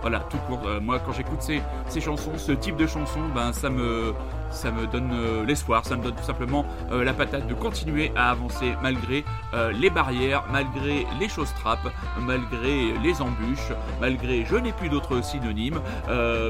Voilà, 0.00 0.20
tout 0.20 0.38
court. 0.48 0.60
Moi, 0.80 1.00
quand 1.00 1.12
j'écoute 1.12 1.42
ces, 1.42 1.62
ces 1.88 2.00
chansons, 2.00 2.36
ce 2.36 2.52
type 2.52 2.76
de 2.76 2.86
chansons, 2.86 3.28
ben 3.34 3.52
ça 3.52 3.70
me 3.70 4.14
ça 4.50 4.70
me 4.70 4.86
donne 4.86 5.10
euh, 5.12 5.44
l'espoir, 5.44 5.84
ça 5.84 5.96
me 5.96 6.02
donne 6.02 6.14
tout 6.14 6.24
simplement 6.24 6.64
euh, 6.90 7.04
la 7.04 7.12
patate 7.12 7.46
de 7.46 7.54
continuer 7.54 8.12
à 8.16 8.30
avancer 8.30 8.74
malgré 8.82 9.24
euh, 9.54 9.72
les 9.72 9.90
barrières, 9.90 10.44
malgré 10.50 11.06
les 11.20 11.28
choses 11.28 11.52
trappes, 11.54 11.92
malgré 12.20 12.92
les 13.02 13.22
embûches, 13.22 13.72
malgré 14.00 14.44
je 14.44 14.56
n'ai 14.56 14.72
plus 14.72 14.88
d'autres 14.88 15.22
synonymes. 15.22 15.80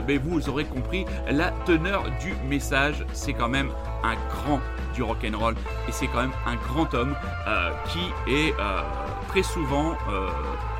Mais 0.07 0.18
vous 0.18 0.49
aurez 0.49 0.64
compris 0.64 1.05
la 1.30 1.51
teneur 1.64 2.05
du 2.20 2.34
message, 2.49 3.05
c'est 3.12 3.32
quand 3.32 3.49
même 3.49 3.70
un 4.05 4.14
grand 4.14 4.61
du 4.94 5.03
rock'n'roll 5.03 5.55
et 5.88 5.92
c'est 5.92 6.07
quand 6.07 6.22
même 6.22 6.32
un 6.47 6.57
grand 6.57 6.92
homme 6.94 7.14
qui 7.88 8.32
est 8.32 8.55
très 9.37 9.43
souvent 9.43 9.99
euh, 10.09 10.30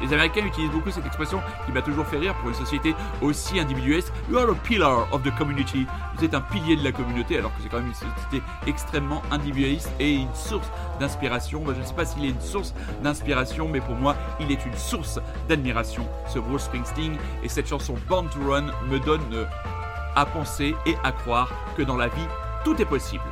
les 0.01 0.15
Américains 0.15 0.47
utilisent 0.47 0.71
beaucoup 0.71 0.91
cette 0.91 1.05
expression 1.05 1.43
qui 1.67 1.73
m'a 1.73 1.83
toujours 1.83 2.07
fait 2.07 2.17
rire 2.17 2.35
pour 2.37 2.49
une 2.49 2.55
société 2.55 2.95
aussi 3.21 3.61
individualiste. 3.61 4.11
You 4.31 4.39
are 4.39 4.49
a 4.49 4.55
pillar 4.55 5.13
of 5.13 5.23
the 5.23 5.37
community. 5.37 5.87
Vous 6.17 6.25
êtes 6.25 6.33
un 6.33 6.41
pilier 6.41 6.75
de 6.75 6.83
la 6.83 6.91
communauté, 6.91 7.37
alors 7.37 7.55
que 7.55 7.61
c'est 7.63 7.69
quand 7.69 7.77
même 7.77 7.89
une 7.89 7.93
société 7.93 8.43
extrêmement 8.67 9.21
individualiste 9.31 9.91
et 10.01 10.15
une 10.15 10.35
source 10.35 10.71
d'inspiration. 10.99 11.63
Je 11.67 11.79
ne 11.79 11.85
sais 11.85 11.93
pas 11.93 12.07
s'il 12.07 12.25
est 12.25 12.31
une 12.31 12.41
source 12.41 12.73
d'inspiration, 13.03 13.69
mais 13.69 13.81
pour 13.81 13.95
moi, 13.95 14.17
il 14.41 14.51
est 14.51 14.65
une 14.65 14.77
source 14.77 15.21
d'admiration. 15.51 16.09
Ce 16.27 16.39
Bruce 16.39 16.63
Springsteen 16.63 17.19
et 17.43 17.51
cette 17.51 17.69
chanson 17.69 17.95
Born 18.09 18.27
to 18.31 18.41
Run 18.51 18.69
me 18.89 18.99
donnent 19.01 19.35
euh, 19.35 19.45
à 20.15 20.25
penser 20.25 20.75
et 20.87 20.97
à 21.05 21.13
croire 21.13 21.53
que 21.77 21.83
dans 21.83 21.99
la 21.99 22.09
vie, 22.09 22.29
tout 22.65 22.81
est 22.81 22.87
possible. 22.87 23.23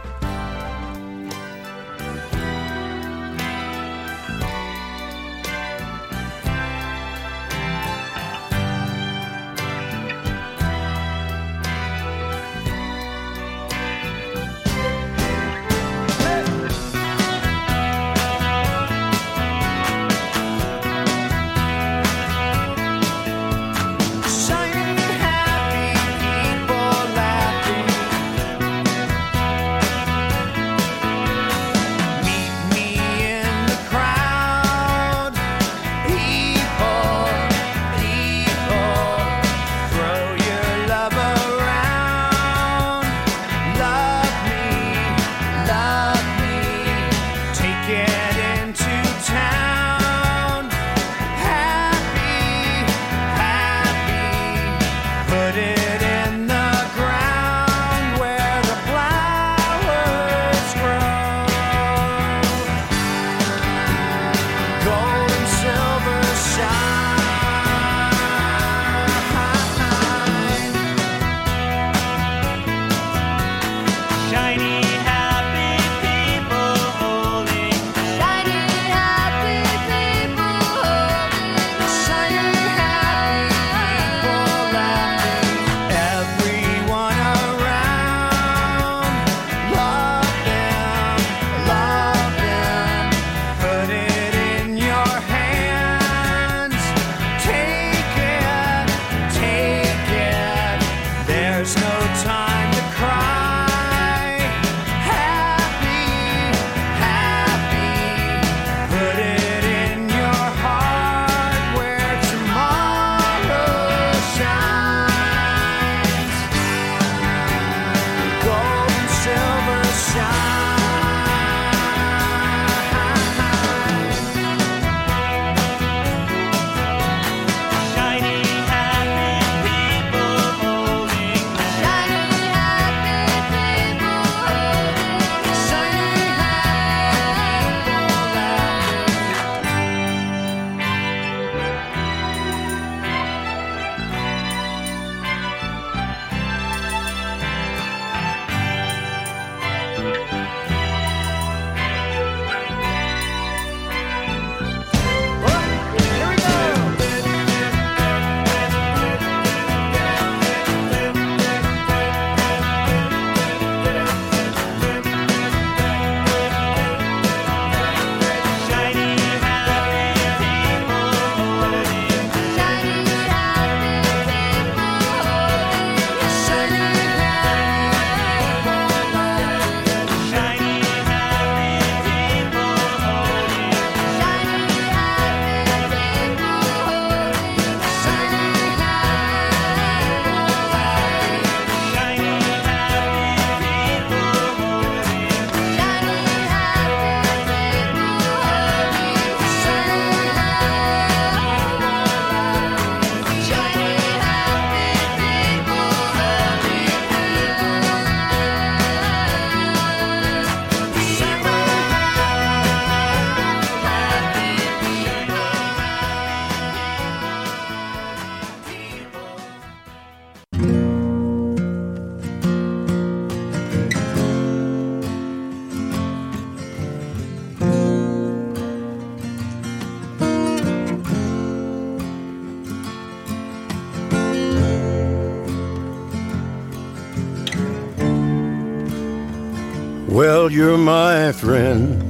You're 240.54 240.78
my 240.78 241.32
friend. 241.32 242.00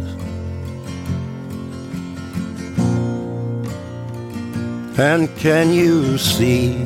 And 4.98 5.34
can 5.38 5.72
you 5.72 6.18
see? 6.18 6.76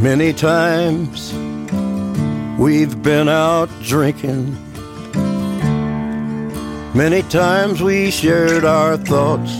Many 0.00 0.32
times 0.32 1.34
we've 2.58 3.02
been 3.02 3.28
out 3.28 3.68
drinking. 3.82 4.56
Many 6.94 7.20
times 7.24 7.82
we 7.82 8.10
shared 8.10 8.64
our 8.64 8.96
thoughts. 8.96 9.59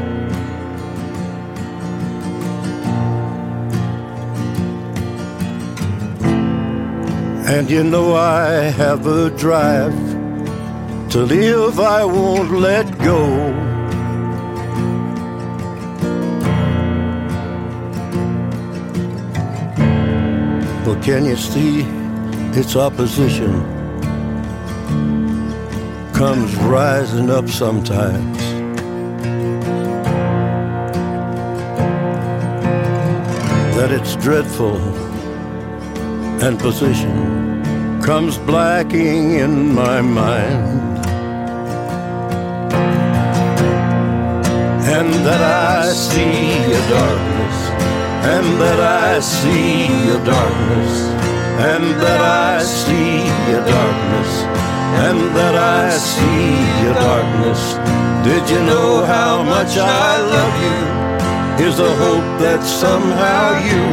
And 7.53 7.69
you 7.69 7.83
know 7.83 8.15
I 8.15 8.71
have 8.79 9.05
a 9.05 9.29
drive 9.29 9.93
to 11.09 11.19
live, 11.19 11.81
I 11.81 12.05
won't 12.05 12.49
let 12.49 12.97
go. 12.99 13.51
But 20.85 21.03
can 21.03 21.25
you 21.25 21.35
see 21.35 21.81
its 22.57 22.77
opposition 22.77 23.51
comes 26.13 26.55
rising 26.55 27.29
up 27.29 27.49
sometimes? 27.49 28.37
That 33.75 33.91
it's 33.91 34.15
dreadful 34.15 35.10
and 36.41 36.57
position 36.59 37.61
comes 38.01 38.39
blacking 38.39 39.33
in 39.33 39.75
my 39.75 40.01
mind. 40.01 40.97
And 44.95 45.13
that 45.27 45.43
I 45.77 45.85
see 45.93 46.73
a 46.79 46.81
darkness, 46.89 47.57
and 48.33 48.47
that 48.59 48.79
I 48.79 49.19
see 49.19 49.85
a 50.09 50.19
darkness, 50.25 50.93
and 51.71 51.85
that 52.01 52.21
I 52.21 52.63
see 52.63 53.21
a 53.53 53.61
darkness, 53.77 54.31
and 55.05 55.19
that 55.37 55.55
I 55.55 55.91
see 55.91 56.55
a 56.89 56.93
darkness. 57.07 57.61
Did 58.25 58.49
you 58.49 58.61
know 58.65 59.05
how 59.05 59.43
much 59.43 59.77
I 59.77 60.11
love 60.35 60.55
you? 60.65 61.67
Is 61.67 61.77
the 61.77 61.93
hope 62.03 62.29
that 62.41 62.63
somehow 62.63 63.45
you 63.69 63.85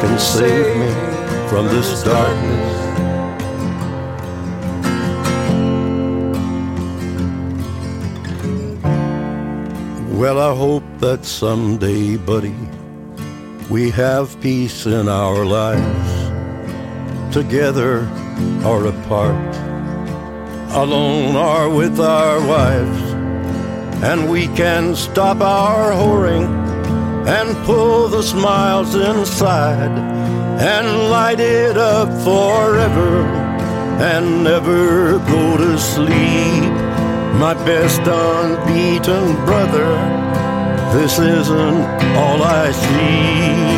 can 0.00 0.16
save 0.16 0.76
me 0.76 1.19
from 1.50 1.66
this 1.66 2.04
darkness. 2.04 2.76
Well, 10.12 10.38
I 10.38 10.54
hope 10.54 10.84
that 11.00 11.24
someday, 11.24 12.18
buddy, 12.18 12.54
we 13.68 13.90
have 13.90 14.40
peace 14.40 14.86
in 14.86 15.08
our 15.08 15.44
lives, 15.44 16.12
together 17.34 18.08
or 18.64 18.86
apart, 18.86 19.56
alone 20.70 21.34
or 21.34 21.68
with 21.68 21.98
our 21.98 22.38
wives, 22.46 23.02
and 24.04 24.30
we 24.30 24.46
can 24.54 24.94
stop 24.94 25.40
our 25.40 25.90
whoring 25.90 26.46
and 27.26 27.56
pull 27.66 28.06
the 28.06 28.22
smiles 28.22 28.94
inside 28.94 30.19
and 30.60 31.08
light 31.08 31.40
it 31.40 31.78
up 31.78 32.06
forever 32.22 33.24
and 34.12 34.44
never 34.44 35.18
go 35.20 35.56
to 35.56 35.78
sleep. 35.78 36.70
My 37.40 37.54
best 37.64 38.02
unbeaten 38.04 39.36
brother, 39.46 39.90
this 40.92 41.18
isn't 41.18 41.80
all 42.14 42.42
I 42.42 42.72
see. 42.72 43.70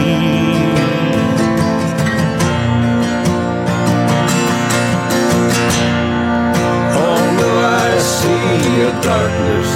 Oh 6.98 7.20
no, 7.38 7.50
I 7.84 7.98
see 8.16 8.80
a 8.82 8.92
darkness. 9.06 9.70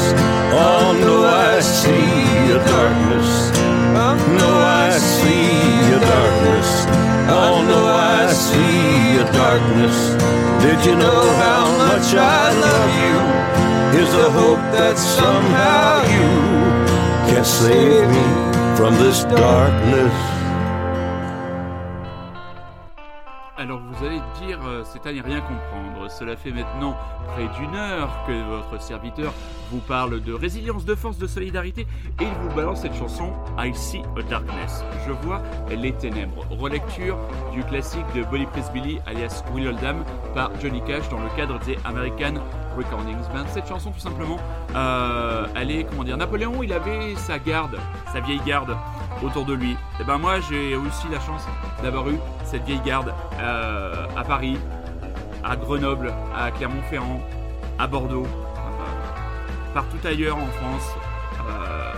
Oh 0.58 0.96
no, 1.00 1.24
I 1.24 1.60
see 1.60 2.15
darkness. 9.46 9.98
Did 10.64 10.78
you 10.86 10.96
know 10.96 11.22
how 11.44 11.64
much 11.84 12.08
I 12.14 12.44
love 12.66 12.92
you? 13.04 13.16
Is 14.02 14.10
the 14.20 14.28
hope 14.40 14.62
that 14.76 14.98
somehow 14.98 16.02
you 16.16 16.30
can 17.30 17.44
save 17.44 18.08
me 18.16 18.26
from 18.76 18.94
this 18.94 19.22
darkness. 19.22 20.35
N'y 25.12 25.20
rien 25.20 25.40
comprendre. 25.40 26.10
Cela 26.10 26.36
fait 26.36 26.50
maintenant 26.50 26.96
près 27.34 27.48
d'une 27.58 27.74
heure 27.74 28.24
que 28.26 28.32
votre 28.48 28.80
serviteur 28.82 29.32
vous 29.70 29.80
parle 29.80 30.20
de 30.22 30.32
résilience, 30.32 30.84
de 30.84 30.94
force, 30.94 31.18
de 31.18 31.26
solidarité, 31.26 31.86
et 32.20 32.24
il 32.24 32.48
vous 32.48 32.54
balance 32.54 32.82
cette 32.82 32.94
chanson 32.94 33.32
I 33.58 33.74
See 33.74 34.02
a 34.16 34.22
Darkness. 34.22 34.84
Je 35.06 35.12
vois 35.12 35.42
les 35.70 35.92
ténèbres. 35.92 36.46
Relecture 36.50 37.18
du 37.52 37.62
classique 37.64 38.06
de 38.14 38.22
Buddy 38.24 38.46
Billy 38.72 39.00
alias 39.06 39.42
Will 39.52 39.68
Oldham 39.68 40.04
par 40.34 40.50
Johnny 40.60 40.82
Cash 40.82 41.08
dans 41.08 41.20
le 41.20 41.28
cadre 41.36 41.58
des 41.60 41.76
American 41.84 42.34
Recordings 42.76 43.16
Band. 43.32 43.46
Cette 43.48 43.68
chanson, 43.68 43.90
tout 43.90 44.00
simplement, 44.00 44.36
euh, 44.74 45.46
elle 45.56 45.70
est, 45.70 45.84
comment 45.84 46.04
dire, 46.04 46.16
Napoléon, 46.16 46.62
il 46.62 46.72
avait 46.72 47.14
sa 47.16 47.38
garde, 47.38 47.78
sa 48.12 48.20
vieille 48.20 48.40
garde 48.46 48.76
autour 49.22 49.44
de 49.44 49.54
lui. 49.54 49.76
Et 50.00 50.04
ben 50.04 50.18
moi, 50.18 50.40
j'ai 50.40 50.76
aussi 50.76 51.08
la 51.10 51.20
chance 51.20 51.42
d'avoir 51.82 52.08
eu 52.08 52.18
cette 52.44 52.64
vieille 52.64 52.82
garde 52.84 53.12
euh, 53.40 54.06
à 54.16 54.24
Paris, 54.24 54.58
à 55.48 55.56
Grenoble, 55.56 56.12
à 56.34 56.50
Clermont-Ferrand, 56.50 57.20
à 57.78 57.86
Bordeaux, 57.86 58.26
euh, 58.26 59.74
partout 59.74 59.98
ailleurs 60.04 60.36
en 60.36 60.46
France. 60.46 60.90
Euh, 61.48 61.92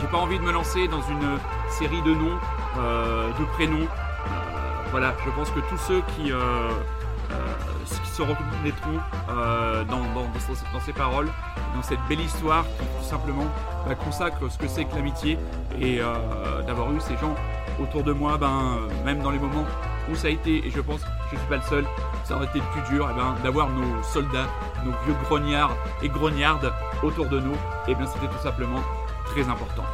j'ai 0.00 0.08
pas 0.08 0.18
envie 0.18 0.38
de 0.38 0.44
me 0.44 0.50
lancer 0.52 0.88
dans 0.88 1.02
une 1.02 1.38
série 1.68 2.02
de 2.02 2.14
noms, 2.14 2.38
euh, 2.78 3.28
de 3.38 3.44
prénoms. 3.56 3.86
Euh, 3.86 4.88
voilà, 4.90 5.14
je 5.24 5.30
pense 5.30 5.50
que 5.50 5.60
tous 5.60 5.78
ceux 5.78 6.02
qui, 6.16 6.32
se 8.12 8.22
reconnaîtront 8.22 9.00
dans, 9.88 10.80
ces- 10.84 10.92
paroles, 10.92 11.28
dans 11.74 11.82
cette 11.82 12.00
belle 12.08 12.20
histoire 12.20 12.64
qui 12.64 12.84
tout 12.98 13.08
simplement 13.08 13.46
bah, 13.86 13.94
consacre 13.94 14.50
ce 14.50 14.58
que 14.58 14.66
c'est 14.66 14.84
que 14.84 14.94
l'amitié 14.96 15.38
et 15.80 16.00
d'avoir 16.66 16.92
eu 16.92 17.00
ces 17.00 17.16
gens 17.16 17.34
autour 17.80 18.02
de 18.02 18.12
moi, 18.12 18.36
ben, 18.36 18.78
même 19.04 19.20
dans 19.22 19.30
les 19.30 19.38
moments 19.38 19.64
où 20.10 20.14
ça 20.14 20.28
a 20.28 20.30
été, 20.30 20.66
et 20.66 20.70
je 20.70 20.80
pense 20.80 21.00
que 21.00 21.08
je 21.32 21.36
suis 21.36 21.46
pas 21.48 21.56
le 21.56 21.62
seul, 21.62 21.84
ça 22.24 22.36
aurait 22.36 22.46
été 22.46 22.58
le 22.58 22.64
plus 22.72 22.94
dur, 22.94 23.08
et 23.10 23.14
ben, 23.14 23.34
d'avoir 23.42 23.68
nos 23.70 24.02
soldats, 24.02 24.48
nos 24.84 24.92
vieux 25.04 25.14
grognards 25.24 25.76
et 26.02 26.08
grognardes 26.08 26.72
autour 27.02 27.26
de 27.26 27.40
nous, 27.40 27.56
et 27.88 27.94
bien 27.94 28.06
c'était 28.06 28.28
tout 28.28 28.42
simplement 28.42 28.80
très 29.26 29.48
important. 29.48 29.84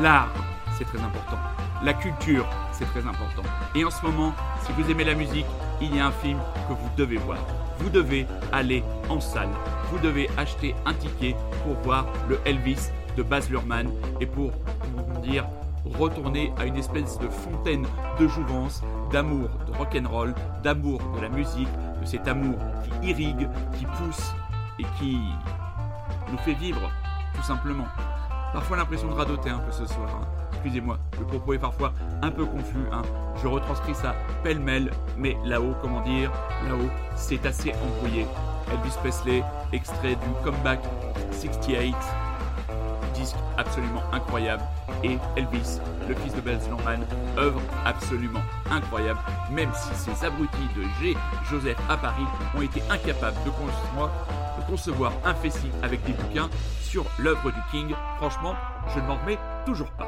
L'art, 0.00 0.28
c'est 0.76 0.84
très 0.84 1.00
important. 1.00 1.38
La 1.84 1.94
culture, 1.94 2.46
c'est 2.72 2.86
très 2.86 3.00
important. 3.00 3.42
Et 3.74 3.84
en 3.84 3.90
ce 3.90 4.04
moment, 4.04 4.32
si 4.64 4.72
vous 4.72 4.90
aimez 4.90 5.04
la 5.04 5.14
musique, 5.14 5.46
il 5.80 5.96
y 5.96 6.00
a 6.00 6.06
un 6.06 6.12
film 6.12 6.38
que 6.68 6.74
vous 6.74 6.88
devez 6.96 7.16
voir. 7.16 7.38
Vous 7.78 7.90
devez 7.90 8.26
aller 8.52 8.84
en 9.08 9.20
salle. 9.20 9.48
Vous 9.90 9.98
devez 9.98 10.30
acheter 10.36 10.74
un 10.86 10.94
ticket 10.94 11.34
pour 11.64 11.74
voir 11.82 12.06
le 12.28 12.38
Elvis 12.44 12.90
de 13.16 13.22
Baz 13.22 13.50
Luhrmann 13.50 13.90
et 14.20 14.26
pour, 14.26 14.52
comment 14.80 15.20
dire, 15.20 15.44
retourner 15.98 16.52
à 16.58 16.64
une 16.64 16.76
espèce 16.76 17.18
de 17.18 17.28
fontaine 17.28 17.86
de 18.18 18.28
jouvence, 18.28 18.82
d'amour 19.12 19.48
de 19.66 19.76
rock'n'roll, 19.76 20.34
d'amour 20.62 21.00
de 21.16 21.20
la 21.20 21.28
musique, 21.28 21.68
de 22.00 22.06
cet 22.06 22.26
amour 22.26 22.58
qui 22.82 23.10
irrigue, 23.10 23.48
qui 23.78 23.84
pousse 23.84 24.32
et 24.78 24.84
qui 24.98 25.18
nous 26.30 26.38
fait 26.38 26.54
vivre, 26.54 26.90
tout 27.34 27.42
simplement. 27.42 27.86
Parfois 28.52 28.76
l'impression 28.78 29.08
de 29.08 29.14
radoter 29.14 29.50
un 29.50 29.58
peu 29.58 29.70
ce 29.70 29.86
soir. 29.86 30.08
Hein. 30.08 30.26
Excusez-moi, 30.52 30.98
le 31.18 31.26
propos 31.26 31.54
est 31.54 31.58
parfois 31.58 31.92
un 32.22 32.30
peu 32.30 32.44
confus. 32.44 32.86
Hein. 32.92 33.02
Je 33.42 33.46
retranscris 33.46 33.94
ça 33.94 34.14
pêle-mêle, 34.42 34.90
mais 35.16 35.36
là-haut, 35.44 35.74
comment 35.80 36.00
dire, 36.02 36.30
là-haut, 36.68 36.90
c'est 37.16 37.44
assez 37.46 37.72
embrouillé. 37.84 38.26
Elvis 38.70 38.96
Presley, 39.00 39.42
extrait 39.72 40.14
du 40.14 40.44
comeback 40.44 40.80
68 41.32 41.94
disque 43.12 43.36
absolument 43.56 44.02
incroyable. 44.12 44.62
Et 45.04 45.18
Elvis, 45.36 45.80
le 46.08 46.14
fils 46.14 46.34
de 46.34 46.40
Baz 46.40 46.66
Luhrmann, 46.68 47.04
œuvre 47.38 47.60
absolument 47.84 48.42
incroyable, 48.70 49.20
même 49.50 49.70
si 49.74 49.94
ces 49.94 50.24
abrutis 50.24 50.68
de 50.76 50.82
G. 51.00 51.16
Joseph 51.50 51.78
à 51.88 51.96
Paris 51.96 52.26
ont 52.56 52.62
été 52.62 52.82
incapables 52.90 53.38
de 53.44 53.50
concevoir, 53.50 54.10
de 54.58 55.28
un 55.28 55.34
festival 55.34 55.72
avec 55.82 56.04
des 56.04 56.12
bouquins 56.12 56.48
sur 56.82 57.04
l'œuvre 57.18 57.50
du 57.50 57.60
King. 57.70 57.94
Franchement, 58.18 58.54
je 58.94 59.00
ne 59.00 59.06
m'en 59.06 59.16
remets 59.16 59.38
toujours 59.64 59.90
pas. 59.92 60.06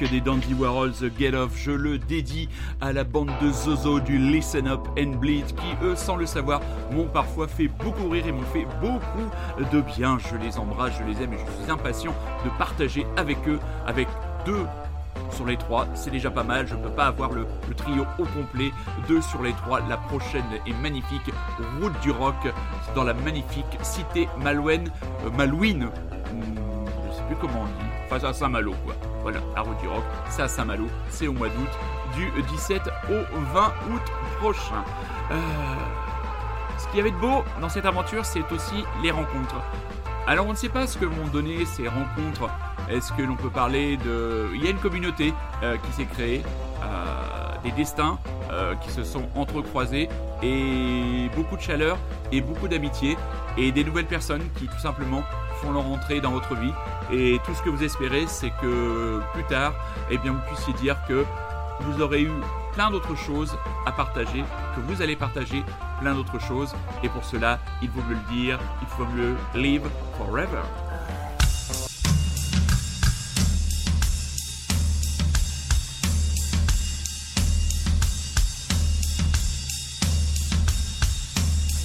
Des 0.00 0.20
Dandy 0.20 0.54
Warhols, 0.54 0.94
Get 1.18 1.34
Off. 1.34 1.52
Je 1.56 1.70
le 1.70 1.98
dédie 1.98 2.48
à 2.80 2.92
la 2.92 3.04
bande 3.04 3.30
de 3.40 3.50
Zozo 3.50 4.00
du 4.00 4.18
Listen 4.18 4.66
Up 4.66 4.88
and 4.98 5.16
Bleed 5.18 5.46
qui, 5.46 5.76
eux, 5.82 5.96
sans 5.96 6.16
le 6.16 6.26
savoir, 6.26 6.60
m'ont 6.90 7.06
parfois 7.06 7.46
fait 7.48 7.68
beaucoup 7.68 8.08
rire 8.08 8.26
et 8.26 8.32
m'ont 8.32 8.42
fait 8.52 8.66
beaucoup 8.80 9.28
de 9.70 9.80
bien. 9.80 10.18
Je 10.30 10.36
les 10.36 10.58
embrasse, 10.58 10.92
je 10.98 11.04
les 11.04 11.22
aime 11.22 11.32
et 11.34 11.38
je 11.38 11.62
suis 11.62 11.70
impatient 11.70 12.14
de 12.44 12.50
partager 12.58 13.06
avec 13.16 13.38
eux, 13.48 13.58
avec 13.86 14.08
deux 14.44 14.66
sur 15.30 15.46
les 15.46 15.56
trois, 15.56 15.86
c'est 15.94 16.10
déjà 16.10 16.30
pas 16.30 16.42
mal. 16.42 16.66
Je 16.66 16.74
peux 16.74 16.90
pas 16.90 17.06
avoir 17.06 17.30
le, 17.32 17.46
le 17.68 17.74
trio 17.74 18.04
au 18.18 18.24
complet. 18.24 18.70
Deux 19.08 19.22
sur 19.22 19.42
les 19.42 19.52
trois. 19.52 19.80
La 19.88 19.96
prochaine 19.96 20.44
est 20.66 20.74
magnifique. 20.82 21.30
Route 21.80 21.98
du 22.02 22.10
rock 22.10 22.36
dans 22.94 23.04
la 23.04 23.14
magnifique 23.14 23.78
cité 23.82 24.28
Malouine. 24.42 24.90
euh, 25.24 25.30
Malouine. 25.30 25.84
Hmm, 25.84 26.84
je 27.08 27.16
sais 27.16 27.22
plus 27.28 27.36
comment 27.36 27.62
on 27.62 27.64
dit. 27.66 27.91
C'est 28.20 28.26
à 28.26 28.32
Saint-Malo, 28.32 28.74
quoi. 28.84 28.94
Voilà, 29.22 29.40
la 29.54 29.62
route 29.62 29.78
du 29.80 29.88
rock. 29.88 30.02
C'est 30.28 30.42
à 30.42 30.48
Saint-Malo. 30.48 30.86
C'est 31.08 31.28
au 31.28 31.32
mois 31.32 31.48
d'août. 31.48 31.70
Du 32.16 32.30
17 32.42 32.82
au 33.08 33.40
20 33.54 33.72
août 33.90 34.02
prochain. 34.38 34.84
Euh, 35.30 35.34
Ce 36.78 36.86
qu'il 36.88 36.98
y 36.98 37.00
avait 37.00 37.10
de 37.10 37.16
beau 37.16 37.42
dans 37.60 37.68
cette 37.68 37.86
aventure, 37.86 38.24
c'est 38.24 38.50
aussi 38.52 38.84
les 39.02 39.10
rencontres. 39.10 39.56
Alors 40.26 40.46
on 40.46 40.50
ne 40.50 40.56
sait 40.56 40.68
pas 40.68 40.86
ce 40.86 40.98
que 40.98 41.04
vont 41.04 41.26
donner 41.32 41.64
ces 41.64 41.88
rencontres. 41.88 42.50
Est-ce 42.90 43.12
que 43.12 43.22
l'on 43.22 43.36
peut 43.36 43.50
parler 43.50 43.96
de... 43.96 44.48
Il 44.54 44.62
y 44.62 44.66
a 44.66 44.70
une 44.70 44.78
communauté 44.78 45.32
euh, 45.62 45.76
qui 45.78 45.92
s'est 45.92 46.04
créée, 46.04 46.42
euh, 46.82 47.54
des 47.64 47.70
destins 47.72 48.18
qui 48.82 48.90
se 48.90 49.02
sont 49.02 49.26
entrecroisés 49.34 50.10
et 50.42 51.30
beaucoup 51.34 51.56
de 51.56 51.62
chaleur 51.62 51.96
et 52.32 52.42
beaucoup 52.42 52.68
d'amitié 52.68 53.16
et 53.56 53.72
des 53.72 53.82
nouvelles 53.82 54.04
personnes 54.06 54.42
qui 54.58 54.66
tout 54.66 54.78
simplement 54.78 55.22
font 55.62 55.72
leur 55.72 55.86
entrée 55.86 56.20
dans 56.20 56.32
votre 56.32 56.54
vie. 56.54 56.72
Et 57.12 57.40
tout 57.44 57.54
ce 57.54 57.62
que 57.62 57.70
vous 57.70 57.82
espérez, 57.82 58.26
c'est 58.26 58.52
que 58.60 59.20
plus 59.32 59.44
tard, 59.44 59.74
eh 60.10 60.18
bien, 60.18 60.32
vous 60.32 60.54
puissiez 60.54 60.72
dire 60.74 60.96
que 61.08 61.24
vous 61.80 62.00
aurez 62.00 62.22
eu 62.22 62.32
plein 62.72 62.90
d'autres 62.90 63.16
choses 63.16 63.56
à 63.86 63.92
partager, 63.92 64.44
que 64.74 64.80
vous 64.80 65.02
allez 65.02 65.16
partager 65.16 65.62
plein 66.00 66.14
d'autres 66.14 66.40
choses. 66.40 66.74
Et 67.02 67.08
pour 67.08 67.24
cela, 67.24 67.58
il 67.82 67.88
faut 67.88 68.02
me 68.02 68.14
le 68.14 68.20
dire, 68.30 68.58
il 68.80 68.88
faut 68.88 69.04
me 69.04 69.16
le 69.16 69.36
live 69.60 69.88
forever. 70.16 70.62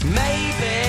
Maybe 0.04 0.87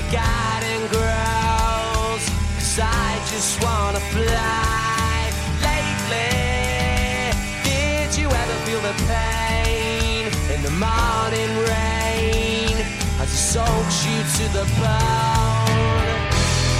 your 0.00 0.12
garden 0.12 0.80
grows. 0.88 2.24
Cause 2.56 2.78
I 2.80 3.20
just 3.30 3.62
wanna 3.62 4.00
fly. 4.14 5.30
Lately, 5.68 7.32
did 7.64 8.16
you 8.16 8.28
ever 8.28 8.56
feel 8.64 8.80
the 8.80 8.94
pain 9.06 10.26
in 10.54 10.62
the 10.62 10.74
morning 10.86 11.52
rain 11.68 12.76
as 13.20 13.28
it 13.28 13.44
soaks 13.52 13.98
you 14.06 14.18
to 14.38 14.44
the 14.58 14.64
bone? 14.80 16.18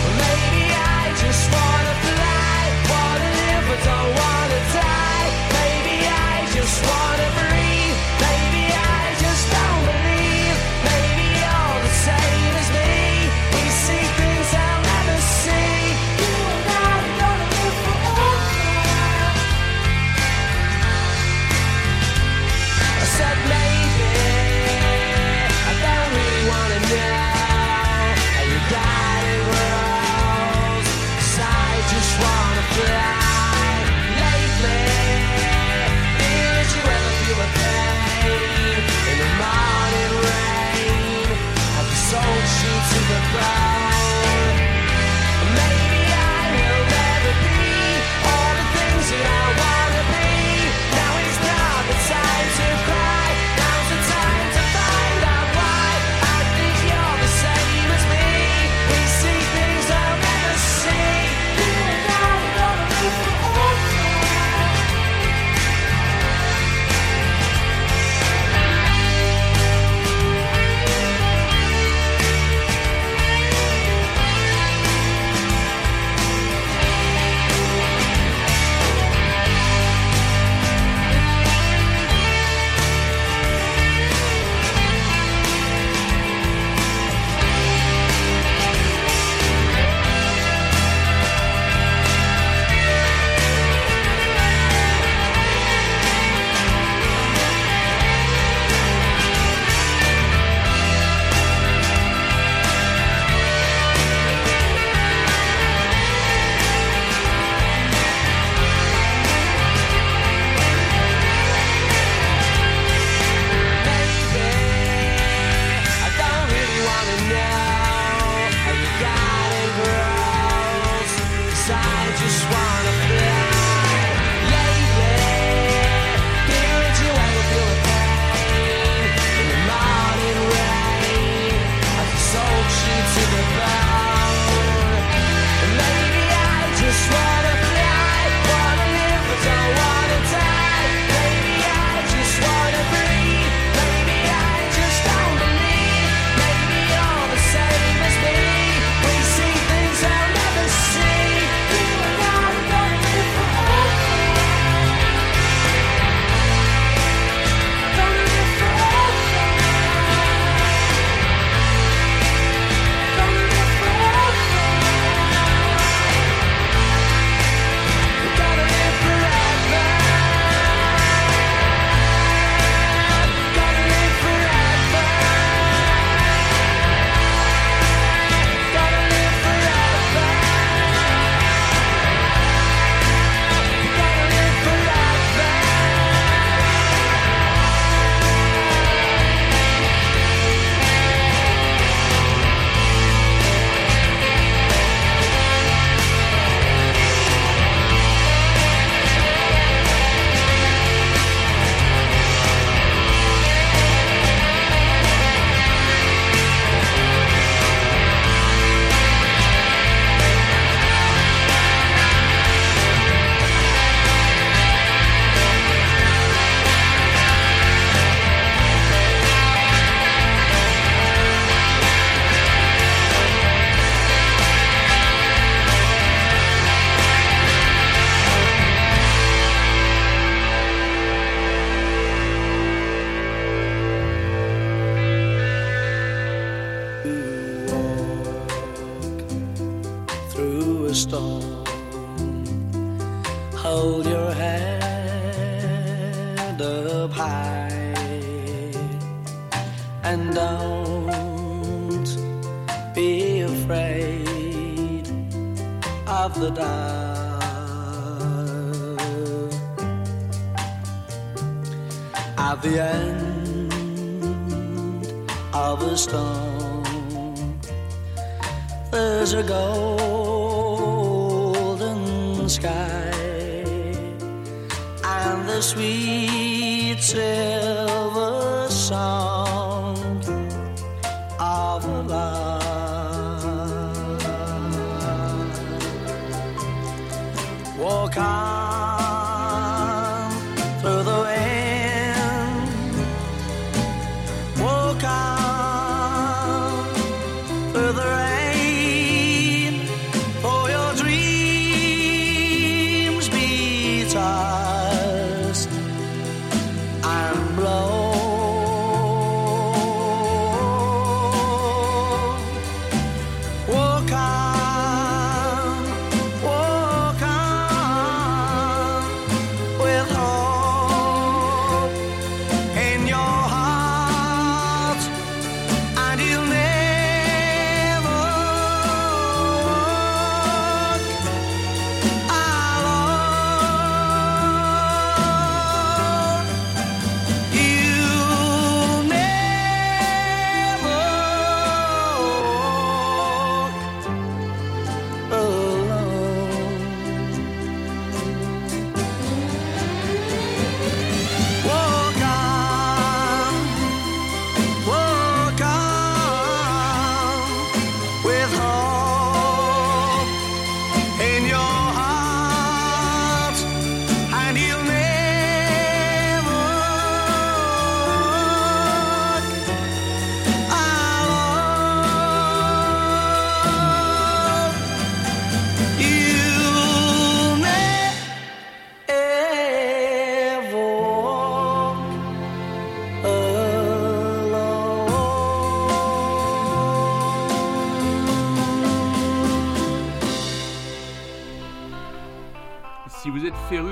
Well, 0.02 0.16
maybe 0.24 0.64
I 0.72 1.12
just 1.24 1.44
wanna 1.56 1.94
fly, 2.06 2.60
wanna 2.92 3.30
live 3.40 3.64
but 3.68 3.80
don't 3.90 4.12
wanna 4.22 4.60
die. 4.80 5.28
Maybe 5.58 5.96
I 6.06 6.46
just 6.54 6.76
wanna 6.88 7.28
breathe. 7.34 7.49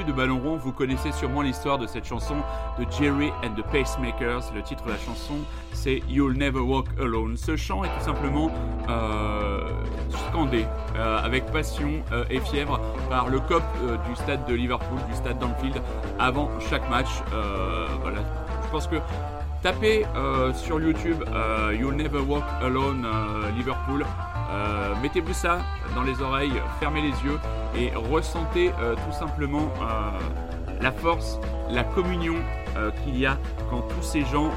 De 0.08 0.12
ballon 0.12 0.40
rond, 0.40 0.56
vous 0.56 0.72
connaissez 0.72 1.12
sûrement 1.12 1.42
l'histoire 1.42 1.78
de 1.78 1.86
cette 1.86 2.06
chanson 2.06 2.36
de 2.78 2.86
Jerry 2.90 3.30
and 3.44 3.54
the 3.56 3.62
Pacemakers. 3.62 4.52
Le 4.54 4.62
titre 4.62 4.84
de 4.84 4.90
la 4.90 4.96
chanson, 4.96 5.34
c'est 5.72 6.02
You'll 6.08 6.36
Never 6.36 6.60
Walk 6.60 6.86
Alone. 6.98 7.36
Ce 7.36 7.56
chant 7.56 7.84
est 7.84 7.88
tout 7.98 8.04
simplement 8.04 8.50
euh, 8.88 9.70
scandé 10.08 10.64
euh, 10.96 11.18
avec 11.22 11.44
passion 11.52 12.02
euh, 12.12 12.24
et 12.30 12.40
fièvre 12.40 12.80
par 13.10 13.28
le 13.28 13.38
cop 13.40 13.62
du 14.08 14.16
stade 14.16 14.46
de 14.46 14.54
Liverpool, 14.54 14.98
du 15.08 15.14
stade 15.14 15.38
d'Anfield, 15.38 15.80
avant 16.18 16.48
chaque 16.70 16.88
match. 16.88 17.08
Voilà, 18.00 18.20
je 18.64 18.68
pense 18.70 18.86
que 18.86 18.96
Tapez 19.62 20.06
sur 20.54 20.80
YouTube 20.80 21.24
You'll 21.72 21.96
Never 21.96 22.20
Walk 22.20 22.44
Alone 22.62 23.06
Liverpool. 23.56 24.04
Euh, 24.50 24.94
Mettez-vous 25.02 25.32
ça 25.34 25.58
dans 25.94 26.02
les 26.02 26.20
oreilles, 26.22 26.60
fermez 26.80 27.02
les 27.02 27.10
yeux 27.24 27.38
et 27.76 27.92
ressentez 27.94 28.72
euh, 28.80 28.94
tout 28.94 29.12
simplement 29.12 29.70
euh, 29.82 30.10
la 30.80 30.92
force, 30.92 31.38
la 31.70 31.84
communion 31.84 32.36
qu'il 33.02 33.18
y 33.18 33.26
a 33.26 33.36
quand 33.70 33.80
tous 33.80 34.02
ces 34.02 34.24
gens 34.24 34.52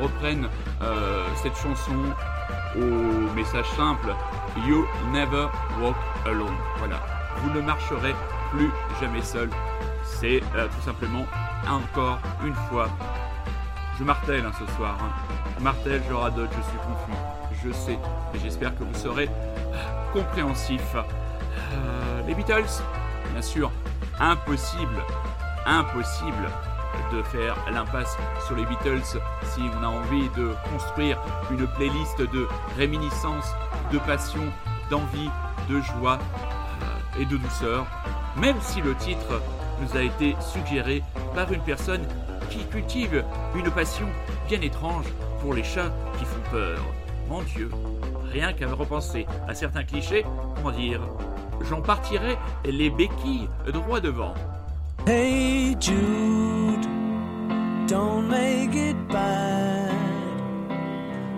reprennent 0.00 0.48
cette 1.42 1.54
chanson 1.54 1.92
au 2.76 3.34
message 3.34 3.66
simple 3.76 4.14
You 4.66 4.86
never 5.12 5.48
walk 5.78 5.96
alone. 6.24 6.56
Voilà, 6.78 6.96
vous 7.42 7.50
ne 7.50 7.60
marcherez 7.60 8.14
plus 8.50 8.70
jamais 9.02 9.20
seul. 9.20 9.50
C'est 10.02 10.40
tout 10.40 10.80
simplement 10.82 11.26
encore 11.68 12.18
une 12.42 12.54
fois 12.70 12.88
je 13.98 14.04
martèle 14.04 14.46
hein, 14.46 14.52
ce 14.58 14.64
soir. 14.76 14.96
hein. 15.02 15.10
Je 15.58 15.62
martèle, 15.64 16.00
je 16.08 16.14
radote, 16.14 16.50
je 16.56 16.62
suis 16.62 16.78
confus. 16.78 17.18
Je 17.64 17.72
sais, 17.72 17.98
mais 18.32 18.38
j'espère 18.40 18.76
que 18.76 18.84
vous 18.84 18.94
serez 18.94 19.28
euh, 19.28 20.12
compréhensifs. 20.12 20.94
Euh, 20.94 22.22
les 22.26 22.34
Beatles, 22.34 22.82
bien 23.32 23.42
sûr, 23.42 23.72
impossible, 24.20 25.02
impossible 25.66 26.50
de 27.12 27.22
faire 27.22 27.56
l'impasse 27.72 28.16
sur 28.46 28.56
les 28.56 28.64
Beatles 28.64 29.02
si 29.42 29.60
on 29.60 29.82
a 29.82 29.88
envie 29.88 30.28
de 30.36 30.54
construire 30.72 31.18
une 31.50 31.66
playlist 31.66 32.20
de 32.20 32.46
réminiscence, 32.76 33.52
de 33.92 33.98
passion, 33.98 34.44
d'envie, 34.90 35.30
de 35.68 35.80
joie 35.80 36.18
euh, 36.18 37.20
et 37.20 37.24
de 37.24 37.36
douceur, 37.36 37.86
même 38.36 38.56
si 38.60 38.80
le 38.80 38.94
titre 38.94 39.42
nous 39.80 39.96
a 39.96 40.02
été 40.02 40.36
suggéré 40.40 41.02
par 41.34 41.52
une 41.52 41.62
personne 41.62 42.06
qui 42.50 42.64
cultive 42.66 43.24
une 43.54 43.70
passion 43.70 44.08
bien 44.48 44.60
étrange 44.60 45.06
pour 45.40 45.54
les 45.54 45.64
chats 45.64 45.92
qui 46.18 46.24
font 46.24 46.50
peur. 46.50 46.78
Mon 47.28 47.42
Dieu, 47.42 47.70
rien 48.32 48.52
qu'à 48.52 48.68
repenser 48.68 49.26
à 49.46 49.54
certains 49.54 49.84
clichés, 49.84 50.24
comment 50.56 50.70
dire, 50.70 51.00
j'en 51.68 51.82
partirai 51.82 52.38
les 52.64 52.88
béquilles 52.88 53.48
droit 53.72 54.00
devant. 54.00 54.34
Hey 55.06 55.76
Jude, 55.78 56.86
don't 57.86 58.28
make 58.28 58.74
it 58.74 58.96
bad. 59.08 59.92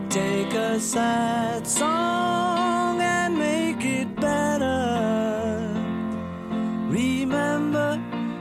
Take 0.09 0.55
a 0.55 0.79
sad 0.79 1.67
song 1.67 3.01
and 3.01 3.37
make 3.37 3.85
it 3.85 4.15
better. 4.17 5.69
Remember 6.89 7.99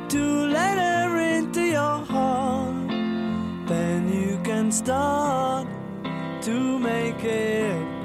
to 0.10 0.48
let 0.48 0.78
her 0.78 1.38
into 1.38 1.62
your 1.62 2.04
heart. 2.06 2.90
Then 3.68 4.12
you 4.12 4.40
can 4.44 4.72
start 4.72 5.19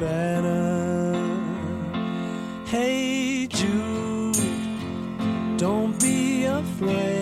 better. 0.05 1.14
Hey 2.66 3.47
Jude, 3.47 4.36
don't 5.56 5.98
be 6.01 6.44
afraid. 6.44 7.14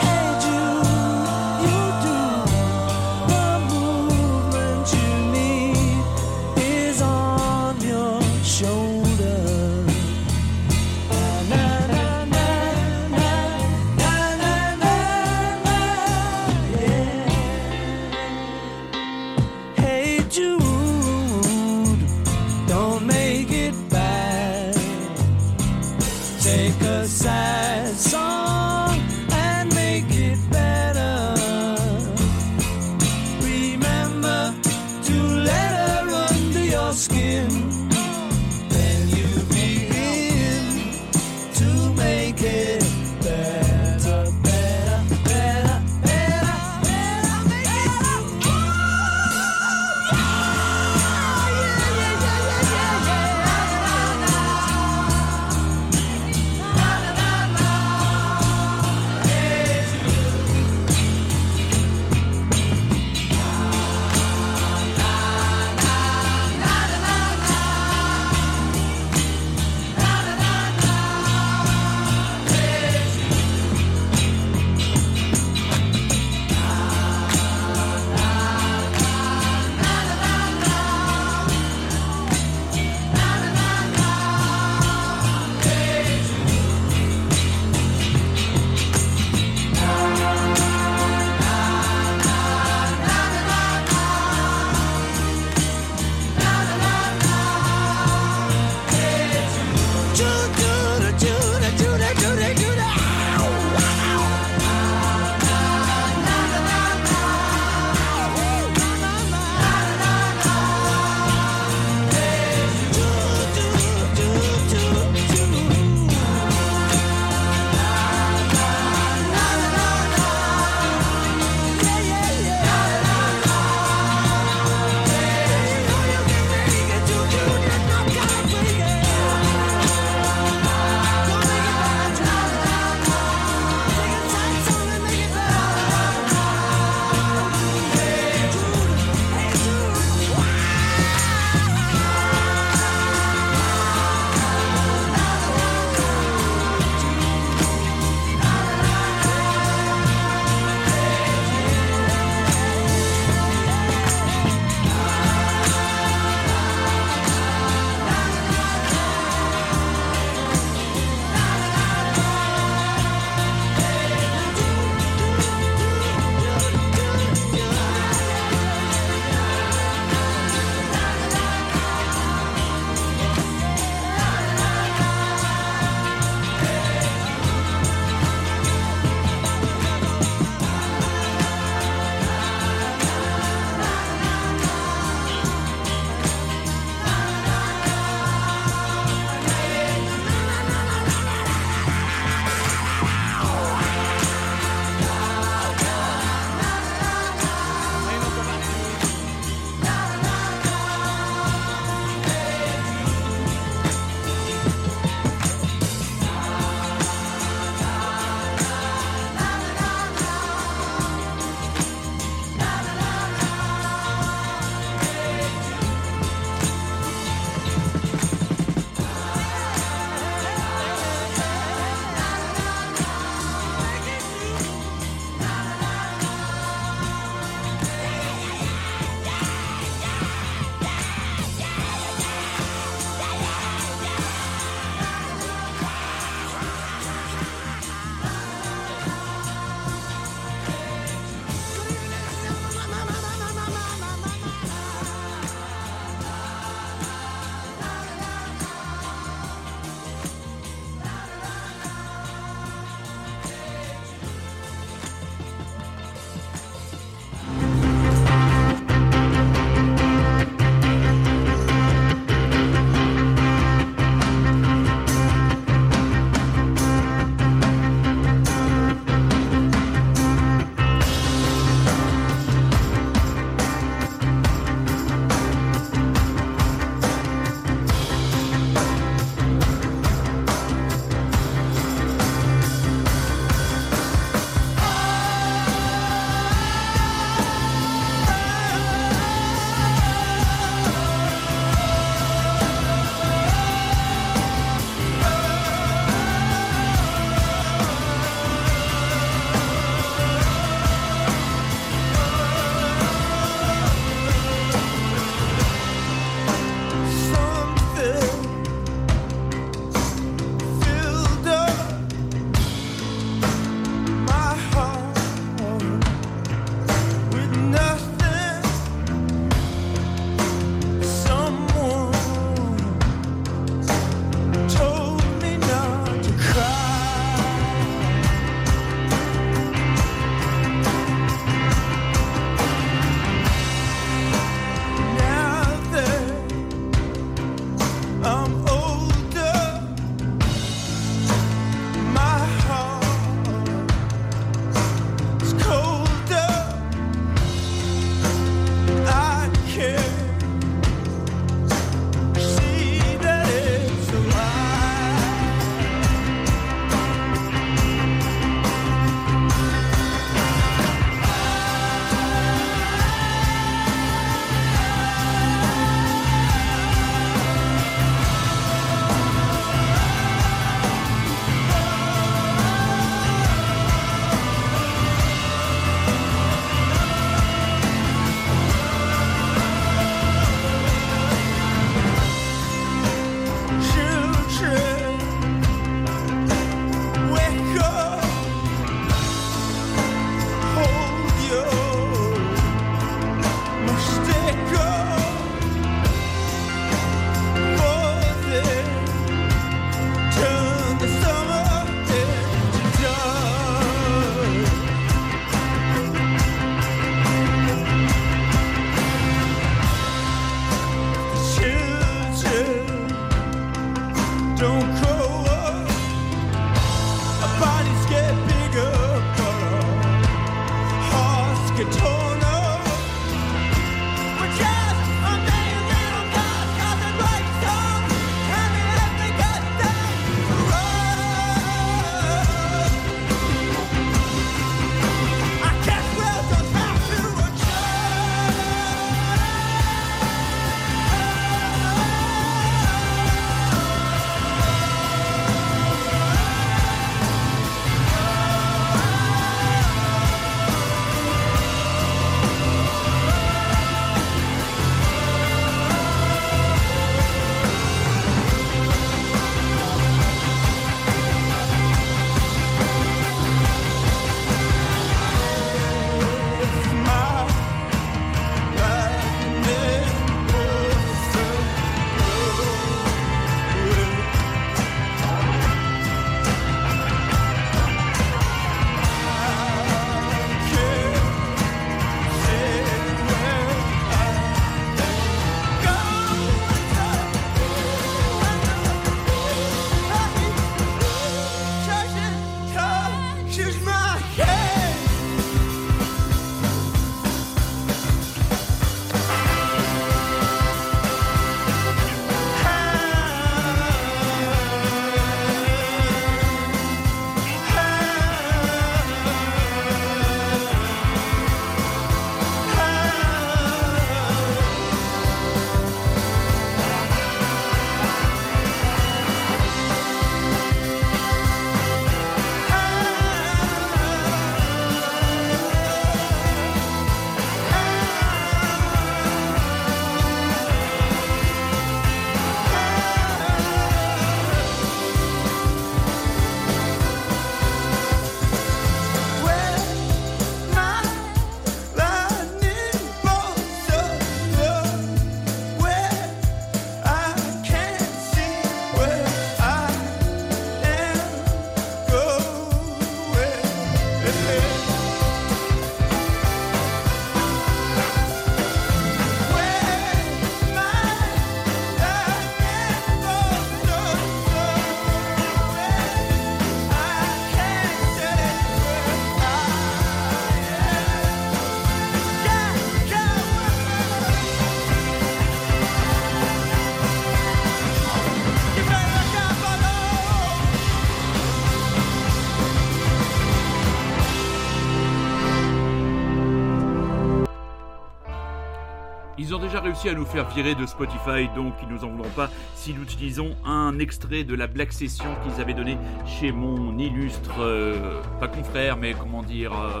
Réussi 589.76 590.08
à 590.08 590.14
nous 590.14 590.24
faire 590.24 590.48
virer 590.48 590.74
de 590.74 590.86
Spotify, 590.86 591.48
donc 591.54 591.74
ils 591.82 591.88
nous 591.88 592.04
en 592.04 592.08
voudront 592.08 592.30
pas 592.30 592.48
si 592.74 592.94
nous 592.94 593.02
utilisons 593.02 593.54
un 593.66 593.98
extrait 593.98 594.44
de 594.44 594.54
la 594.54 594.66
Black 594.66 594.92
Session 594.92 595.28
qu'ils 595.42 595.60
avaient 595.60 595.74
donné 595.74 595.98
chez 596.26 596.52
mon 596.52 596.96
illustre, 596.98 597.60
euh, 597.60 598.20
pas 598.40 598.48
confrère, 598.48 598.96
mais 598.96 599.14
comment 599.14 599.42
dire, 599.42 599.72
euh, 599.72 600.00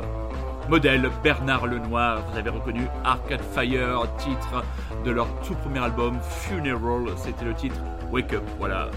modèle 0.68 1.10
Bernard 1.22 1.66
Lenoir. 1.66 2.22
Vous 2.30 2.38
avez 2.38 2.50
reconnu 2.50 2.86
Arcade 3.04 3.42
Fire, 3.54 4.06
titre 4.16 4.64
de 5.04 5.10
leur 5.10 5.28
tout 5.42 5.54
premier 5.54 5.80
album 5.80 6.18
Funeral. 6.22 7.06
C'était 7.16 7.44
le 7.44 7.54
titre 7.54 7.76
Wake 8.10 8.32
Up. 8.32 8.44
Voilà. 8.58 8.88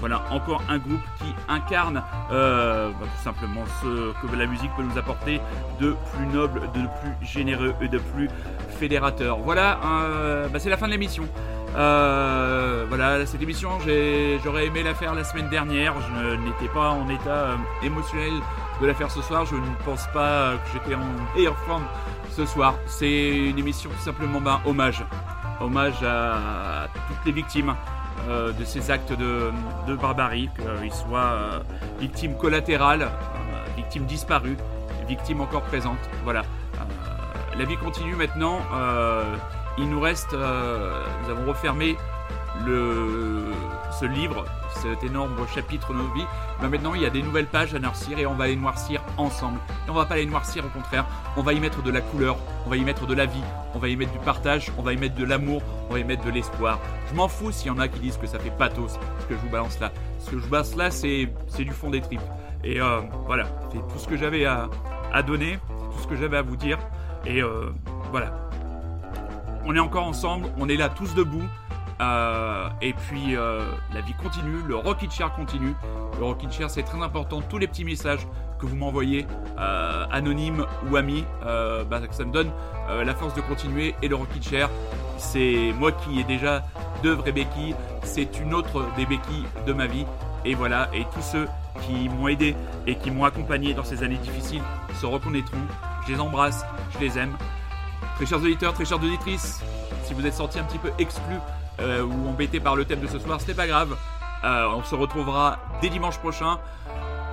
Voilà, 0.00 0.22
encore 0.30 0.62
un 0.70 0.78
groupe 0.78 1.02
qui 1.18 1.26
incarne 1.46 2.02
euh, 2.32 2.88
bah, 2.88 3.06
tout 3.06 3.22
simplement 3.22 3.64
ce 3.82 4.12
que 4.26 4.34
la 4.34 4.46
musique 4.46 4.70
peut 4.74 4.82
nous 4.82 4.96
apporter 4.96 5.42
de 5.78 5.94
plus 6.14 6.26
noble, 6.26 6.62
de 6.74 6.80
plus 6.80 7.26
généreux 7.26 7.74
et 7.82 7.88
de 7.88 7.98
plus 7.98 8.30
Voilà, 9.44 9.78
euh, 9.84 10.48
bah, 10.48 10.58
c'est 10.58 10.70
la 10.70 10.76
fin 10.76 10.86
de 10.86 10.92
l'émission. 10.92 11.24
Euh, 11.76 12.86
voilà, 12.88 13.24
cette 13.26 13.42
émission, 13.42 13.70
j'aurais 14.42 14.66
aimé 14.66 14.82
la 14.82 14.94
faire 14.94 15.14
la 15.14 15.22
semaine 15.22 15.48
dernière. 15.48 15.94
Je 16.00 16.36
n'étais 16.36 16.68
pas 16.72 16.90
en 16.90 17.08
état 17.08 17.30
euh, 17.30 17.56
émotionnel 17.82 18.32
de 18.80 18.86
la 18.86 18.94
faire 18.94 19.10
ce 19.10 19.20
soir. 19.20 19.44
Je 19.44 19.54
ne 19.56 19.84
pense 19.84 20.06
pas 20.14 20.54
que 20.54 20.70
j'étais 20.72 20.94
en 20.94 21.04
meilleure 21.36 21.58
forme 21.58 21.84
ce 22.30 22.46
soir. 22.46 22.74
C'est 22.86 23.28
une 23.50 23.58
émission 23.58 23.90
tout 23.90 24.02
simplement 24.02 24.40
ben, 24.40 24.60
hommage. 24.64 25.04
Hommage 25.60 26.02
à 26.02 26.88
toutes 27.08 27.26
les 27.26 27.32
victimes 27.32 27.74
de 28.28 28.64
ces 28.64 28.90
actes 28.90 29.12
de, 29.12 29.50
de 29.86 29.94
barbarie, 29.94 30.48
qu'ils 30.56 30.92
soient 30.92 31.62
victimes 31.98 32.34
collatérales, 32.36 33.10
victimes 33.76 34.04
disparues, 34.04 34.56
victimes 35.06 35.42
encore 35.42 35.62
présentes. 35.62 35.98
Voilà. 36.24 36.42
La 37.58 37.64
vie 37.64 37.76
continue 37.76 38.14
maintenant. 38.14 38.60
Euh, 38.74 39.36
il 39.78 39.88
nous 39.88 40.00
reste, 40.00 40.34
euh, 40.34 41.04
nous 41.22 41.30
avons 41.30 41.46
refermé 41.46 41.96
le, 42.66 43.44
ce 43.98 44.04
livre, 44.04 44.44
cet 44.70 45.02
énorme 45.04 45.34
chapitre 45.54 45.92
de 45.92 45.98
nos 45.98 46.12
vies. 46.14 46.24
Ben 46.60 46.68
maintenant, 46.68 46.94
il 46.94 47.02
y 47.02 47.06
a 47.06 47.10
des 47.10 47.22
nouvelles 47.22 47.46
pages 47.46 47.74
à 47.74 47.78
noircir 47.78 48.18
et 48.18 48.26
on 48.26 48.34
va 48.34 48.46
les 48.46 48.56
noircir 48.56 49.02
ensemble. 49.16 49.58
Et 49.86 49.90
on 49.90 49.94
va 49.94 50.04
pas 50.04 50.16
les 50.16 50.26
noircir, 50.26 50.64
au 50.64 50.68
contraire, 50.68 51.06
on 51.36 51.42
va 51.42 51.52
y 51.52 51.60
mettre 51.60 51.82
de 51.82 51.90
la 51.90 52.00
couleur, 52.00 52.36
on 52.66 52.70
va 52.70 52.76
y 52.76 52.84
mettre 52.84 53.06
de 53.06 53.14
la 53.14 53.26
vie, 53.26 53.42
on 53.74 53.78
va 53.78 53.88
y 53.88 53.96
mettre 53.96 54.12
du 54.12 54.18
partage, 54.18 54.70
on 54.78 54.82
va 54.82 54.92
y 54.92 54.96
mettre 54.96 55.14
de 55.14 55.24
l'amour, 55.24 55.62
on 55.88 55.94
va 55.94 56.00
y 56.00 56.04
mettre 56.04 56.24
de 56.24 56.30
l'espoir. 56.30 56.78
Je 57.10 57.14
m'en 57.14 57.28
fous 57.28 57.52
s'il 57.52 57.68
y 57.68 57.70
en 57.70 57.78
a 57.78 57.88
qui 57.88 58.00
disent 58.00 58.16
que 58.16 58.26
ça 58.26 58.38
fait 58.38 58.50
pathos 58.50 58.98
ce 59.20 59.26
que 59.26 59.34
je 59.34 59.40
vous 59.40 59.50
balance 59.50 59.78
là. 59.80 59.92
Ce 60.18 60.30
que 60.30 60.38
je 60.38 60.42
vous 60.42 60.50
balance 60.50 60.76
là, 60.76 60.90
c'est 60.90 61.32
c'est 61.48 61.64
du 61.64 61.72
fond 61.72 61.90
des 61.90 62.00
tripes. 62.00 62.20
Et 62.64 62.80
euh, 62.80 63.00
voilà, 63.26 63.46
c'est 63.72 63.78
tout 63.78 63.98
ce 63.98 64.06
que 64.08 64.16
j'avais 64.16 64.44
à, 64.44 64.68
à 65.12 65.22
donner, 65.22 65.58
tout 65.68 66.02
ce 66.02 66.06
que 66.06 66.16
j'avais 66.16 66.36
à 66.36 66.42
vous 66.42 66.56
dire. 66.56 66.78
Et 67.26 67.42
euh, 67.42 67.70
voilà, 68.10 68.32
on 69.64 69.74
est 69.76 69.80
encore 69.80 70.06
ensemble, 70.06 70.48
on 70.58 70.68
est 70.68 70.76
là 70.76 70.88
tous 70.88 71.14
debout. 71.14 71.44
Euh, 72.00 72.68
et 72.80 72.94
puis 72.94 73.36
euh, 73.36 73.60
la 73.92 74.00
vie 74.00 74.14
continue, 74.14 74.62
le 74.66 74.76
Rockin' 74.76 75.10
Chair 75.10 75.32
continue. 75.34 75.74
Le 76.18 76.24
Rockin' 76.24 76.50
Chair, 76.50 76.70
c'est 76.70 76.82
très 76.82 77.00
important. 77.02 77.42
Tous 77.42 77.58
les 77.58 77.66
petits 77.66 77.84
messages 77.84 78.26
que 78.58 78.66
vous 78.66 78.76
m'envoyez, 78.76 79.26
anonymes 80.10 80.66
ou 80.90 80.96
amis, 80.96 81.24
bah, 81.42 82.00
ça 82.10 82.24
me 82.24 82.32
donne 82.32 82.50
la 82.88 83.14
force 83.14 83.34
de 83.34 83.40
continuer. 83.40 83.94
Et 84.02 84.08
le 84.08 84.16
Rockin' 84.16 84.42
Chair, 84.42 84.68
c'est 85.16 85.72
moi 85.78 85.92
qui 85.92 86.20
ai 86.20 86.24
déjà 86.24 86.62
deux 87.02 87.12
vraies 87.12 87.32
béquilles. 87.32 87.74
C'est 88.02 88.38
une 88.38 88.52
autre 88.52 88.84
des 88.96 89.06
béquilles 89.06 89.46
de 89.66 89.72
ma 89.72 89.86
vie. 89.86 90.04
Et 90.44 90.54
voilà, 90.54 90.88
et 90.94 91.04
tous 91.14 91.22
ceux 91.22 91.48
qui 91.82 92.08
m'ont 92.08 92.28
aidé 92.28 92.54
et 92.86 92.96
qui 92.96 93.10
m'ont 93.10 93.24
accompagné 93.24 93.74
dans 93.74 93.84
ces 93.84 94.02
années 94.02 94.16
difficiles 94.16 94.62
se 94.98 95.06
reconnaîtront. 95.06 95.58
Je 96.06 96.12
les 96.12 96.20
embrasse, 96.20 96.64
je 96.94 96.98
les 96.98 97.18
aime. 97.18 97.36
Très 98.16 98.26
chers 98.26 98.38
auditeurs, 98.38 98.74
très 98.74 98.84
chères 98.84 98.98
auditrices, 98.98 99.60
si 100.04 100.14
vous 100.14 100.26
êtes 100.26 100.34
sortis 100.34 100.58
un 100.58 100.64
petit 100.64 100.78
peu 100.78 100.90
exclus 100.98 101.38
euh, 101.80 102.04
ou 102.04 102.28
embêtés 102.28 102.60
par 102.60 102.76
le 102.76 102.84
thème 102.84 103.00
de 103.00 103.06
ce 103.06 103.18
soir, 103.18 103.40
c'est 103.40 103.54
pas 103.54 103.66
grave. 103.66 103.96
Euh, 104.44 104.68
on 104.74 104.82
se 104.82 104.94
retrouvera 104.94 105.58
dès 105.80 105.88
dimanche 105.88 106.18
prochain. 106.18 106.58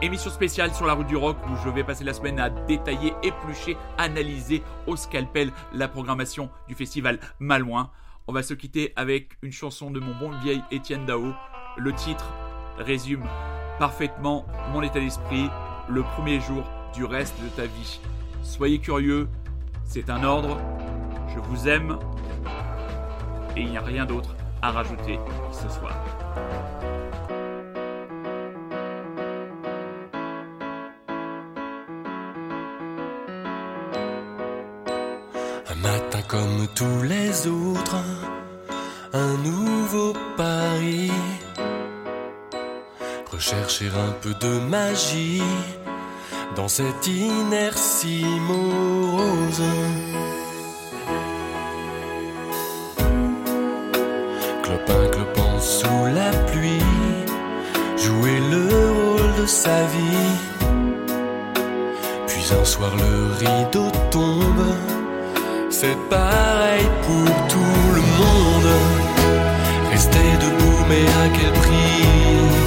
Émission 0.01 0.29
spéciale 0.29 0.73
sur 0.75 0.85
la 0.85 0.93
route 0.93 1.07
du 1.07 1.15
rock 1.15 1.37
où 1.49 1.55
je 1.63 1.69
vais 1.69 1.83
passer 1.83 2.03
la 2.03 2.13
semaine 2.13 2.39
à 2.39 2.49
détailler, 2.49 3.13
éplucher, 3.23 3.77
analyser 3.97 4.61
au 4.85 4.95
scalpel 4.95 5.51
la 5.73 5.87
programmation 5.87 6.49
du 6.67 6.75
festival 6.75 7.19
Malouin. 7.39 7.89
On 8.27 8.33
va 8.33 8.43
se 8.43 8.53
quitter 8.53 8.93
avec 8.95 9.37
une 9.41 9.51
chanson 9.51 9.89
de 9.89 9.99
mon 9.99 10.13
bon 10.15 10.29
vieil 10.43 10.61
Étienne 10.69 11.05
Dao. 11.05 11.33
Le 11.77 11.93
titre 11.93 12.25
résume 12.77 13.25
parfaitement 13.79 14.45
mon 14.71 14.81
état 14.81 14.99
d'esprit 14.99 15.49
le 15.89 16.03
premier 16.03 16.39
jour 16.41 16.63
du 16.93 17.05
reste 17.05 17.41
de 17.41 17.47
ta 17.49 17.65
vie. 17.65 17.99
Soyez 18.47 18.79
curieux, 18.79 19.27
c'est 19.83 20.09
un 20.09 20.23
ordre, 20.23 20.57
je 21.27 21.39
vous 21.39 21.67
aime 21.67 21.99
et 23.55 23.61
il 23.61 23.69
n'y 23.69 23.77
a 23.77 23.81
rien 23.81 24.05
d'autre 24.05 24.35
à 24.61 24.71
rajouter 24.71 25.19
ce 25.51 25.69
soir. 25.69 25.93
Un 35.69 35.75
matin 35.83 36.21
comme 36.27 36.67
tous 36.73 37.03
les 37.03 37.47
autres, 37.47 37.97
un 39.13 39.37
nouveau 39.43 40.13
pari. 40.37 41.11
Rechercher 43.29 43.89
un 43.89 44.11
peu 44.21 44.33
de 44.33 44.59
magie 44.67 45.43
dans 46.55 46.67
cette 46.67 47.07
inertie 47.07 48.25
morose. 48.47 49.63
Clopin 54.63 55.09
clopant 55.11 55.59
sous 55.59 56.05
la 56.13 56.31
pluie, 56.51 56.83
jouer 57.97 58.39
le 58.51 58.67
rôle 58.93 59.41
de 59.41 59.45
sa 59.45 59.83
vie. 59.85 60.35
Puis 62.27 62.45
un 62.59 62.65
soir 62.65 62.91
le 62.95 63.33
rideau 63.45 63.89
tombe, 64.11 64.67
c'est 65.69 65.97
pareil 66.09 66.85
pour 67.03 67.47
tout 67.47 67.85
le 67.95 68.01
monde. 68.19 68.71
Rester 69.91 70.29
debout, 70.41 70.85
mais 70.89 71.05
à 71.05 71.29
quel 71.37 71.53
prix? 71.53 72.66